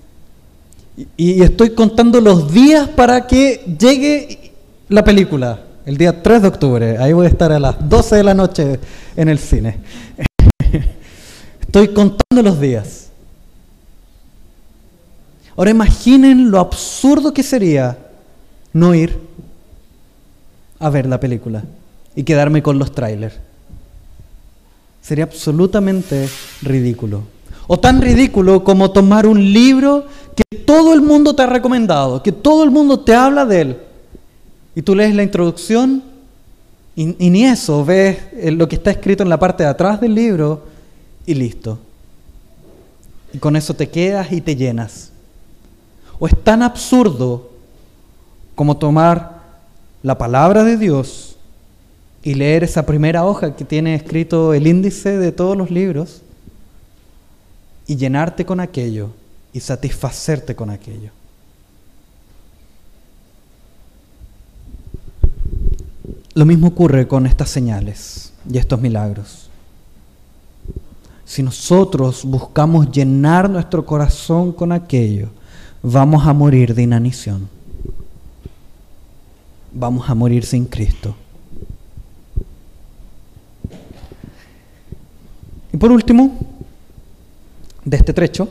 Y, 1.17 1.41
estoy 1.41 1.71
contando 1.71 2.19
los 2.19 2.53
días 2.53 2.89
para 2.89 3.25
que 3.25 3.63
llegue 3.79 4.51
la 4.89 5.03
película, 5.03 5.61
el 5.85 5.97
día 5.97 6.21
3 6.21 6.41
de 6.41 6.47
octubre. 6.47 6.97
Ahí 6.97 7.13
voy 7.13 7.25
a 7.25 7.29
estar 7.29 7.51
a 7.51 7.59
las 7.59 7.89
12 7.89 8.17
de 8.17 8.23
la 8.23 8.33
noche 8.33 8.79
en 9.15 9.29
el 9.29 9.39
cine. 9.39 9.79
Estoy 11.61 11.89
contando 11.89 12.43
los 12.43 12.59
días. 12.59 13.09
Ahora 15.55 15.71
imaginen 15.71 16.51
lo 16.51 16.59
absurdo 16.59 17.33
que 17.33 17.43
sería 17.43 17.97
no 18.73 18.93
ir 18.93 19.17
a 20.79 20.89
ver 20.89 21.05
la 21.05 21.19
película 21.19 21.63
y 22.15 22.23
quedarme 22.23 22.61
con 22.61 22.79
los 22.79 22.93
trailers. 22.93 23.35
Sería 25.01 25.25
absolutamente 25.25 26.27
ridículo. 26.61 27.23
O 27.73 27.79
tan 27.79 28.01
ridículo 28.01 28.65
como 28.65 28.91
tomar 28.91 29.25
un 29.25 29.53
libro 29.53 30.05
que 30.35 30.57
todo 30.57 30.93
el 30.93 30.99
mundo 30.99 31.33
te 31.33 31.43
ha 31.43 31.45
recomendado, 31.45 32.21
que 32.21 32.33
todo 32.33 32.65
el 32.65 32.69
mundo 32.69 32.99
te 32.99 33.15
habla 33.15 33.45
de 33.45 33.61
él. 33.61 33.77
Y 34.75 34.81
tú 34.81 34.93
lees 34.93 35.15
la 35.15 35.23
introducción 35.23 36.03
y, 36.97 37.05
ni 37.05 37.45
eso, 37.45 37.85
ves 37.85 38.17
lo 38.43 38.67
que 38.67 38.75
está 38.75 38.91
escrito 38.91 39.23
en 39.23 39.29
la 39.29 39.39
parte 39.39 39.63
de 39.63 39.69
atrás 39.69 40.01
del 40.01 40.13
libro 40.13 40.63
y 41.25 41.33
listo. 41.33 41.79
Y 43.31 43.37
con 43.37 43.55
eso 43.55 43.73
te 43.73 43.87
quedas 43.87 44.33
y 44.33 44.41
te 44.41 44.57
llenas. 44.57 45.13
O 46.19 46.27
es 46.27 46.43
tan 46.43 46.63
absurdo 46.63 47.51
como 48.53 48.75
tomar 48.75 49.43
la 50.03 50.17
palabra 50.17 50.65
de 50.65 50.75
Dios 50.75 51.37
y 52.21 52.33
leer 52.33 52.65
esa 52.65 52.85
primera 52.85 53.23
hoja 53.23 53.55
que 53.55 53.63
tiene 53.63 53.95
escrito 53.95 54.53
el 54.53 54.67
índice 54.67 55.17
de 55.17 55.31
todos 55.31 55.55
los 55.55 55.71
libros 55.71 56.21
y 57.91 57.97
llenarte 57.97 58.45
con 58.45 58.61
aquello 58.61 59.09
y 59.51 59.59
satisfacerte 59.59 60.55
con 60.55 60.69
aquello. 60.69 61.11
Lo 66.33 66.45
mismo 66.45 66.67
ocurre 66.67 67.05
con 67.05 67.25
estas 67.25 67.49
señales 67.49 68.31
y 68.49 68.57
estos 68.57 68.79
milagros. 68.79 69.49
Si 71.25 71.43
nosotros 71.43 72.23
buscamos 72.23 72.89
llenar 72.89 73.49
nuestro 73.49 73.85
corazón 73.85 74.53
con 74.53 74.71
aquello, 74.71 75.27
vamos 75.83 76.25
a 76.25 76.31
morir 76.31 76.73
de 76.73 76.83
inanición. 76.83 77.49
Vamos 79.73 80.09
a 80.09 80.15
morir 80.15 80.45
sin 80.45 80.63
Cristo. 80.63 81.13
Y 85.73 85.75
por 85.75 85.91
último, 85.91 86.50
de 87.85 87.97
este 87.97 88.13
trecho, 88.13 88.49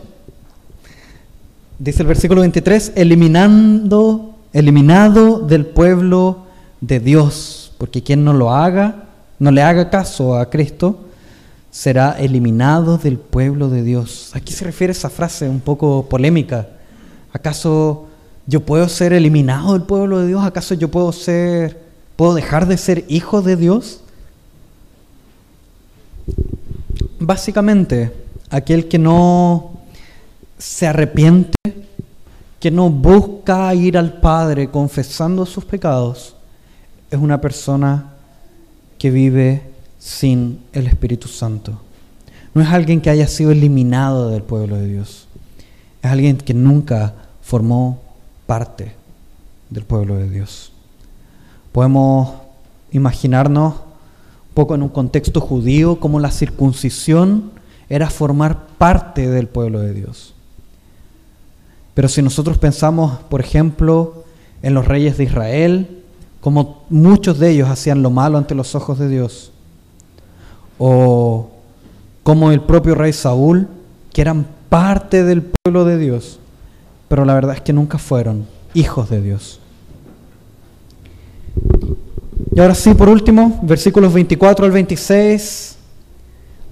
dice 1.78 2.02
el 2.02 2.08
versículo 2.08 2.40
23, 2.40 2.92
eliminando, 2.96 4.36
eliminado 4.52 5.40
del 5.40 5.66
pueblo 5.66 6.46
de 6.80 7.00
Dios, 7.00 7.72
porque 7.78 8.02
quien 8.02 8.24
no 8.24 8.32
lo 8.32 8.52
haga, 8.52 9.04
no 9.38 9.50
le 9.50 9.62
haga 9.62 9.90
caso 9.90 10.36
a 10.36 10.50
Cristo, 10.50 11.00
será 11.70 12.16
eliminado 12.18 12.98
del 12.98 13.18
pueblo 13.18 13.70
de 13.70 13.82
Dios. 13.82 14.30
¿A 14.34 14.40
qué 14.40 14.52
se 14.52 14.64
refiere 14.64 14.92
esa 14.92 15.08
frase 15.08 15.48
un 15.48 15.60
poco 15.60 16.06
polémica? 16.08 16.68
¿Acaso 17.32 18.08
yo 18.46 18.60
puedo 18.60 18.88
ser 18.88 19.12
eliminado 19.12 19.74
del 19.74 19.82
pueblo 19.82 20.18
de 20.18 20.26
Dios? 20.26 20.44
¿Acaso 20.44 20.74
yo 20.74 20.90
puedo 20.90 21.12
ser, 21.12 21.80
puedo 22.16 22.34
dejar 22.34 22.66
de 22.66 22.76
ser 22.76 23.04
hijo 23.08 23.40
de 23.40 23.56
Dios? 23.56 24.00
Básicamente, 27.20 28.12
aquel 28.50 28.88
que 28.88 28.98
no 28.98 29.70
se 30.58 30.86
arrepiente, 30.86 31.56
que 32.58 32.70
no 32.70 32.90
busca 32.90 33.72
ir 33.74 33.96
al 33.96 34.20
Padre 34.20 34.70
confesando 34.70 35.46
sus 35.46 35.64
pecados, 35.64 36.36
es 37.10 37.18
una 37.18 37.40
persona 37.40 38.12
que 38.98 39.10
vive 39.10 39.62
sin 39.98 40.60
el 40.72 40.86
Espíritu 40.86 41.28
Santo. 41.28 41.80
No 42.52 42.62
es 42.62 42.68
alguien 42.68 43.00
que 43.00 43.10
haya 43.10 43.28
sido 43.28 43.52
eliminado 43.52 44.30
del 44.30 44.42
pueblo 44.42 44.76
de 44.76 44.88
Dios. 44.88 45.28
Es 46.02 46.10
alguien 46.10 46.36
que 46.36 46.52
nunca 46.52 47.14
formó 47.40 48.00
parte 48.46 48.92
del 49.70 49.84
pueblo 49.84 50.16
de 50.16 50.28
Dios. 50.28 50.72
Podemos 51.72 52.32
imaginarnos 52.90 53.74
un 53.74 54.54
poco 54.54 54.74
en 54.74 54.82
un 54.82 54.88
contexto 54.88 55.40
judío 55.40 56.00
como 56.00 56.18
la 56.18 56.30
circuncisión 56.30 57.59
era 57.90 58.08
formar 58.08 58.68
parte 58.78 59.28
del 59.28 59.48
pueblo 59.48 59.80
de 59.80 59.92
Dios. 59.92 60.32
Pero 61.92 62.08
si 62.08 62.22
nosotros 62.22 62.56
pensamos, 62.56 63.18
por 63.28 63.40
ejemplo, 63.40 64.24
en 64.62 64.74
los 64.74 64.86
reyes 64.86 65.18
de 65.18 65.24
Israel, 65.24 66.02
como 66.40 66.84
muchos 66.88 67.38
de 67.38 67.50
ellos 67.50 67.68
hacían 67.68 68.02
lo 68.02 68.10
malo 68.10 68.38
ante 68.38 68.54
los 68.54 68.74
ojos 68.74 68.98
de 68.98 69.08
Dios, 69.08 69.52
o 70.78 71.50
como 72.22 72.52
el 72.52 72.60
propio 72.60 72.94
rey 72.94 73.12
Saúl, 73.12 73.68
que 74.12 74.22
eran 74.22 74.46
parte 74.68 75.24
del 75.24 75.42
pueblo 75.42 75.84
de 75.84 75.98
Dios, 75.98 76.38
pero 77.08 77.24
la 77.24 77.34
verdad 77.34 77.56
es 77.56 77.60
que 77.60 77.72
nunca 77.72 77.98
fueron 77.98 78.46
hijos 78.72 79.10
de 79.10 79.20
Dios. 79.20 79.58
Y 82.54 82.60
ahora 82.60 82.76
sí, 82.76 82.94
por 82.94 83.08
último, 83.08 83.58
versículos 83.62 84.12
24 84.12 84.64
al 84.64 84.70
26, 84.70 85.76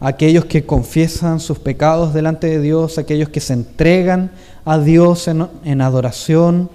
aquellos 0.01 0.45
que 0.45 0.65
confiesan 0.65 1.41
sus 1.41 1.59
pecados 1.59 2.15
delante 2.15 2.47
de 2.47 2.61
Dios, 2.61 2.99
aquellos 2.99 3.29
que 3.29 3.41
se 3.41 3.53
entregan 3.53 4.31
a 4.65 4.79
Dios 4.79 5.29
en, 5.29 5.81
adoración, 5.81 6.71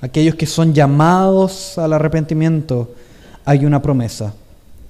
aquellos 0.00 0.34
que 0.34 0.46
son 0.46 0.74
llamados 0.74 1.78
al 1.78 1.92
arrepentimiento, 1.92 2.90
hay 3.44 3.64
una 3.64 3.80
promesa. 3.80 4.34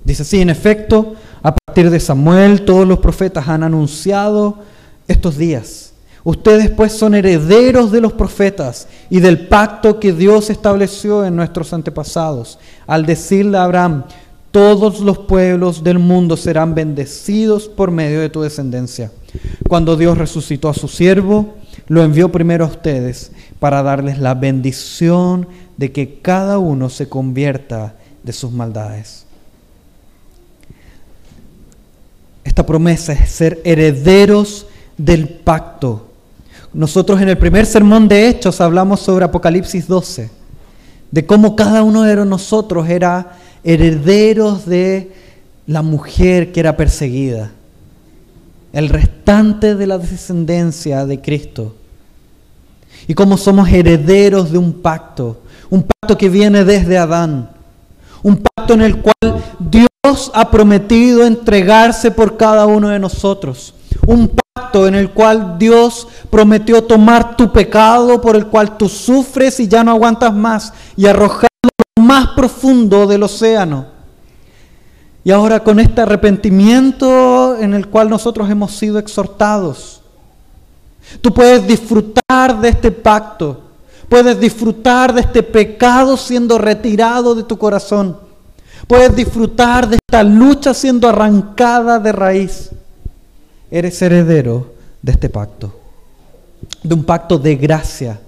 Dice, 0.04 0.24
sí, 0.24 0.40
en 0.40 0.50
efecto, 0.50 1.14
a 1.42 1.54
partir 1.54 1.90
de 1.90 2.00
Samuel 2.00 2.64
todos 2.64 2.86
los 2.86 3.00
profetas 3.00 3.48
han 3.48 3.62
anunciado 3.62 4.58
estos 5.08 5.36
días. 5.36 5.92
Ustedes 6.24 6.70
pues 6.70 6.92
son 6.92 7.14
herederos 7.14 7.92
de 7.92 8.00
los 8.00 8.12
profetas 8.12 8.88
y 9.10 9.20
del 9.20 9.46
pacto 9.46 10.00
que 10.00 10.12
Dios 10.12 10.50
estableció 10.50 11.24
en 11.24 11.36
nuestros 11.36 11.72
antepasados, 11.72 12.58
al 12.86 13.06
decirle 13.06 13.58
a 13.58 13.64
Abraham, 13.64 14.04
todos 14.57 15.00
los 15.00 15.18
pueblos 15.18 15.84
del 15.84 15.98
mundo 15.98 16.34
serán 16.34 16.74
bendecidos 16.74 17.68
por 17.68 17.90
medio 17.90 18.22
de 18.22 18.30
tu 18.30 18.40
descendencia. 18.40 19.12
Cuando 19.68 19.98
Dios 19.98 20.16
resucitó 20.16 20.70
a 20.70 20.72
su 20.72 20.88
siervo, 20.88 21.57
lo 21.88 22.02
envió 22.02 22.32
primero 22.32 22.64
a 22.64 22.68
ustedes 22.68 23.32
para 23.59 23.82
darles 23.82 24.18
la 24.18 24.32
bendición 24.32 25.46
de 25.76 25.92
que 25.92 26.20
cada 26.22 26.57
uno 26.57 26.88
se 26.88 27.07
convierta 27.07 27.96
de 28.22 28.32
sus 28.32 28.50
maldades. 28.50 29.26
Esta 32.42 32.64
promesa 32.64 33.12
es 33.12 33.30
ser 33.30 33.61
herederos 33.62 34.68
del 34.96 35.28
pacto. 35.28 36.07
Nosotros 36.72 37.20
en 37.20 37.28
el 37.28 37.36
primer 37.36 37.66
sermón 37.66 38.09
de 38.09 38.26
Hechos 38.26 38.62
hablamos 38.62 39.00
sobre 39.00 39.26
Apocalipsis 39.26 39.86
12, 39.86 40.30
de 41.11 41.26
cómo 41.26 41.54
cada 41.57 41.82
uno 41.82 42.04
de 42.04 42.16
nosotros 42.24 42.88
era 42.88 43.36
herederos 43.66 44.64
de 44.64 45.12
la 45.66 45.82
mujer 45.82 46.52
que 46.52 46.60
era 46.60 46.76
perseguida, 46.76 47.50
el 48.72 48.88
restante 48.88 49.74
de 49.74 49.86
la 49.88 49.98
descendencia 49.98 51.04
de 51.04 51.20
Cristo. 51.20 51.74
Y 53.08 53.14
cómo 53.14 53.36
somos 53.36 53.68
herederos 53.68 54.52
de 54.52 54.58
un 54.58 54.72
pacto, 54.72 55.42
un 55.68 55.82
pacto 55.82 56.16
que 56.16 56.28
viene 56.28 56.64
desde 56.64 56.96
Adán, 56.96 57.50
un 58.22 58.36
pacto 58.36 58.74
en 58.74 58.82
el 58.82 58.98
cual 59.02 59.42
Dios 59.58 60.30
ha 60.32 60.48
prometido 60.50 61.26
entregarse 61.26 62.12
por 62.12 62.36
cada 62.36 62.66
uno 62.66 62.88
de 62.88 63.00
nosotros. 63.00 63.74
Un 64.06 64.28
pacto 64.28 64.86
en 64.86 64.94
el 64.94 65.10
cual 65.10 65.58
Dios 65.58 66.06
prometió 66.30 66.84
tomar 66.84 67.36
tu 67.36 67.50
pecado 67.50 68.20
por 68.20 68.36
el 68.36 68.46
cual 68.46 68.76
tú 68.76 68.88
sufres 68.88 69.58
y 69.58 69.66
ya 69.66 69.82
no 69.82 69.90
aguantas 69.90 70.32
más 70.32 70.72
y 70.96 71.06
arrojarlo 71.06 71.46
lo 71.46 71.55
más 72.07 72.28
profundo 72.28 73.07
del 73.07 73.22
océano. 73.22 73.86
Y 75.24 75.30
ahora 75.32 75.64
con 75.64 75.80
este 75.80 76.00
arrepentimiento 76.00 77.57
en 77.59 77.74
el 77.74 77.88
cual 77.88 78.09
nosotros 78.09 78.48
hemos 78.48 78.76
sido 78.76 78.98
exhortados, 78.98 80.00
tú 81.20 81.34
puedes 81.34 81.66
disfrutar 81.66 82.61
de 82.61 82.68
este 82.68 82.92
pacto 82.92 83.66
Puedes 84.09 84.38
disfrutar 84.38 85.12
de 85.12 85.22
este 85.22 85.42
pecado 85.42 86.16
siendo 86.16 86.59
retirado 86.59 87.34
de 87.34 87.42
tu 87.42 87.59
corazón. 87.59 88.18
Puedes 88.86 89.14
disfrutar 89.16 89.88
de 89.88 89.96
esta 89.96 90.22
lucha 90.22 90.72
siendo 90.74 91.09
arrancada 91.09 91.98
de 91.98 92.12
raíz. 92.12 92.70
Eres 93.70 94.00
heredero 94.00 94.74
de 95.02 95.12
este 95.12 95.28
pacto, 95.28 95.76
de 96.84 96.94
un 96.94 97.02
pacto 97.02 97.36
de 97.36 97.57
gracia, 97.57 98.20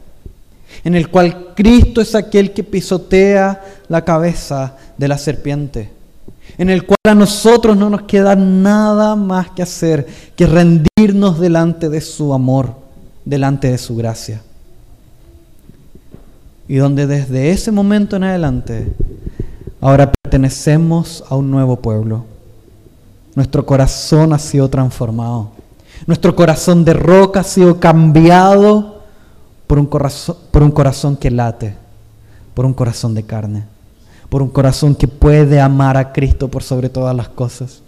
en 0.85 0.95
el 0.95 1.09
cual 1.09 1.55
Cristo 1.55 2.01
es 2.01 2.15
aquel 2.15 2.53
que 2.53 2.65
pisotea 2.65 3.63
la 3.89 4.05
cabeza 4.05 4.77
de 4.97 5.09
la 5.09 5.19
serpiente, 5.19 5.91
en 6.57 6.71
el 6.71 6.85
cual 6.87 6.99
a 7.09 7.15
nosotros 7.15 7.77
no 7.77 7.91
nos 7.91 8.03
queda 8.03 8.37
nada 8.37 9.17
más 9.17 9.51
que 9.51 9.63
hacer 9.63 10.07
que 10.37 10.47
rendirnos 10.47 11.39
delante 11.39 11.89
de 11.89 12.01
su 12.01 12.33
amor, 12.33 12.75
delante 13.25 13.71
de 13.71 13.79
su 13.79 13.97
gracia. 13.97 14.43
Y 16.67 16.77
donde 16.77 17.07
desde 17.07 17.51
ese 17.51 17.73
momento 17.73 18.17
en 18.17 18.25
adelante, 18.25 18.93
ahora 19.81 20.13
pertenecemos 20.23 21.25
a 21.29 21.37
un 21.37 21.51
nuevo 21.51 21.77
pueblo. 21.77 22.25
Nuestro 23.35 23.65
corazón 23.65 24.33
ha 24.33 24.39
sido 24.39 24.69
transformado. 24.69 25.53
Nuestro 26.07 26.37
corazón 26.37 26.85
de 26.85 26.93
roca 26.93 27.41
ha 27.41 27.45
sido 27.45 27.81
cambiado 27.81 28.98
por 29.69 29.79
un 29.79 29.87
corazón, 29.87 30.37
por 30.51 30.63
un 30.65 30.73
corazón 30.73 31.17
que 31.17 31.31
late, 31.31 31.77
por 32.55 32.67
un 32.67 32.75
corazón 32.75 33.15
de 33.15 33.23
carne, 33.23 33.65
por 34.29 34.43
un 34.43 34.49
corazón 34.49 34.97
que 34.97 35.07
puede 35.07 35.61
amar 35.61 35.97
a 35.97 36.13
Cristo 36.13 36.49
por 36.49 36.65
sobre 36.65 36.89
todas 36.89 37.15
las 37.15 37.29
cosas. 37.29 37.83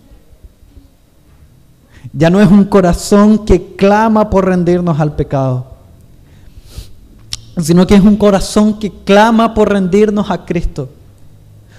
Ya 2.13 2.31
no 2.31 2.41
es 2.41 2.49
un 2.51 2.65
corazón 2.65 3.45
que 3.45 3.75
clama 3.75 4.31
por 4.31 4.45
rendirnos 4.45 5.01
al 5.01 5.17
pecado, 5.17 5.67
sino 7.61 7.87
que 7.87 7.95
es 7.95 8.03
un 8.03 8.17
corazón 8.17 8.79
que 8.79 8.93
clama 9.05 9.55
por 9.55 9.71
rendirnos 9.71 10.31
a 10.31 10.45
Cristo. 10.45 10.91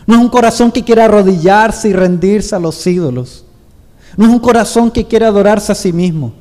No 0.08 0.16
es 0.16 0.22
un 0.22 0.30
corazón 0.30 0.72
que 0.72 0.84
quiere 0.84 1.04
arrodillarse 1.04 1.90
y 1.90 1.94
rendirse 1.94 2.56
a 2.56 2.60
los 2.60 2.86
ídolos. 2.88 3.46
No 4.18 4.26
es 4.26 4.32
un 4.32 4.40
corazón 4.40 4.90
que 4.90 5.06
quiere 5.06 5.26
adorarse 5.26 5.72
a 5.72 5.76
sí 5.76 5.94
mismo. 5.94 6.34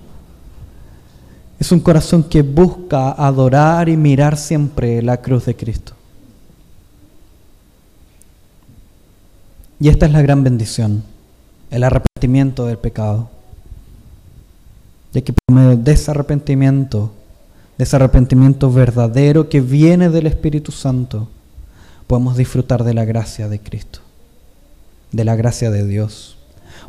Es 1.61 1.71
un 1.73 1.81
corazón 1.81 2.25
que 2.25 2.41
busca 2.41 3.13
adorar 3.13 3.91
y 3.91 3.97
mirar 3.99 4.39
siempre 4.39 5.03
la 5.03 5.19
cruz 5.19 5.45
de 5.45 5.55
Cristo. 5.55 5.93
Y 9.79 9.91
esta 9.91 10.07
es 10.07 10.13
la 10.13 10.23
gran 10.23 10.43
bendición, 10.43 11.05
el 11.71 11.85
arrepentimiento 11.85 12.65
del 12.65 12.79
pecado. 12.79 13.29
De 15.13 15.23
que 15.23 15.35
por 15.35 15.55
medio 15.55 15.77
de 15.77 15.93
ese 15.93 16.11
arrepentimiento, 16.11 17.13
de 17.77 17.85
ese 17.85 17.97
arrepentimiento 17.97 18.73
verdadero 18.73 19.51
que 19.51 19.61
viene 19.61 20.09
del 20.09 20.29
Espíritu 20.29 20.73
Santo, 20.73 21.29
podemos 22.07 22.39
disfrutar 22.39 22.85
de 22.85 22.95
la 22.95 23.05
gracia 23.05 23.49
de 23.49 23.61
Cristo, 23.61 24.01
de 25.13 25.25
la 25.27 25.37
gracia 25.37 25.71
de 25.71 25.87
Dios. 25.87 26.39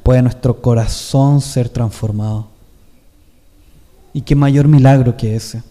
Puede 0.02 0.22
nuestro 0.22 0.62
corazón 0.62 1.42
ser 1.42 1.68
transformado. 1.68 2.51
Y 4.14 4.22
qué 4.22 4.36
mayor 4.36 4.68
milagro 4.68 5.16
que 5.16 5.36
ese. 5.36 5.64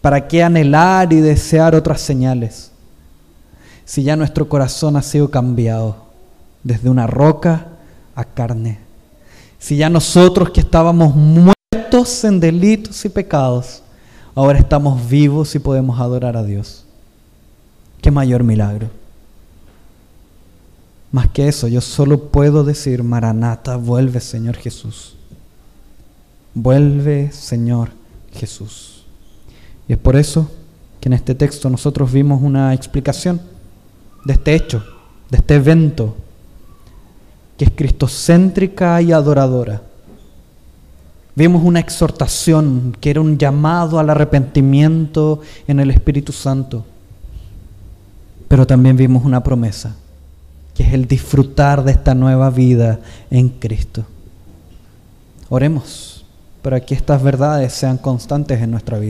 ¿Para 0.00 0.28
qué 0.28 0.42
anhelar 0.42 1.12
y 1.12 1.20
desear 1.20 1.74
otras 1.74 2.00
señales? 2.00 2.70
Si 3.84 4.02
ya 4.02 4.16
nuestro 4.16 4.48
corazón 4.48 4.96
ha 4.96 5.02
sido 5.02 5.30
cambiado 5.30 6.06
desde 6.62 6.88
una 6.88 7.06
roca 7.06 7.66
a 8.14 8.24
carne. 8.24 8.78
Si 9.58 9.76
ya 9.76 9.88
nosotros 9.88 10.50
que 10.50 10.60
estábamos 10.60 11.14
muertos 11.14 12.24
en 12.24 12.40
delitos 12.40 13.04
y 13.04 13.08
pecados, 13.08 13.82
ahora 14.34 14.58
estamos 14.58 15.08
vivos 15.08 15.54
y 15.54 15.58
podemos 15.58 15.98
adorar 15.98 16.36
a 16.36 16.44
Dios. 16.44 16.84
Qué 18.00 18.10
mayor 18.10 18.44
milagro. 18.44 18.90
Más 21.10 21.28
que 21.28 21.48
eso, 21.48 21.66
yo 21.66 21.80
solo 21.80 22.28
puedo 22.28 22.62
decir, 22.62 23.02
Maranata, 23.02 23.76
vuelve 23.76 24.20
Señor 24.20 24.56
Jesús. 24.56 25.15
Vuelve 26.58 27.32
Señor 27.32 27.90
Jesús. 28.32 29.04
Y 29.86 29.92
es 29.92 29.98
por 29.98 30.16
eso 30.16 30.50
que 31.02 31.10
en 31.10 31.12
este 31.12 31.34
texto 31.34 31.68
nosotros 31.68 32.10
vimos 32.10 32.40
una 32.40 32.72
explicación 32.72 33.42
de 34.24 34.32
este 34.32 34.54
hecho, 34.54 34.82
de 35.30 35.36
este 35.36 35.56
evento, 35.56 36.16
que 37.58 37.66
es 37.66 37.70
cristocéntrica 37.72 39.02
y 39.02 39.12
adoradora. 39.12 39.82
Vimos 41.34 41.62
una 41.62 41.78
exhortación 41.78 42.96
que 43.02 43.10
era 43.10 43.20
un 43.20 43.36
llamado 43.36 43.98
al 43.98 44.08
arrepentimiento 44.08 45.42
en 45.68 45.78
el 45.78 45.90
Espíritu 45.90 46.32
Santo. 46.32 46.86
Pero 48.48 48.66
también 48.66 48.96
vimos 48.96 49.26
una 49.26 49.42
promesa 49.42 49.94
que 50.74 50.84
es 50.84 50.94
el 50.94 51.06
disfrutar 51.06 51.84
de 51.84 51.92
esta 51.92 52.14
nueva 52.14 52.48
vida 52.48 52.98
en 53.30 53.50
Cristo. 53.50 54.06
Oremos 55.50 56.15
para 56.66 56.80
que 56.80 56.96
estas 56.96 57.22
verdades 57.22 57.72
sean 57.72 57.96
constantes 57.96 58.60
en 58.60 58.72
nuestra 58.72 58.98
vida. 58.98 59.04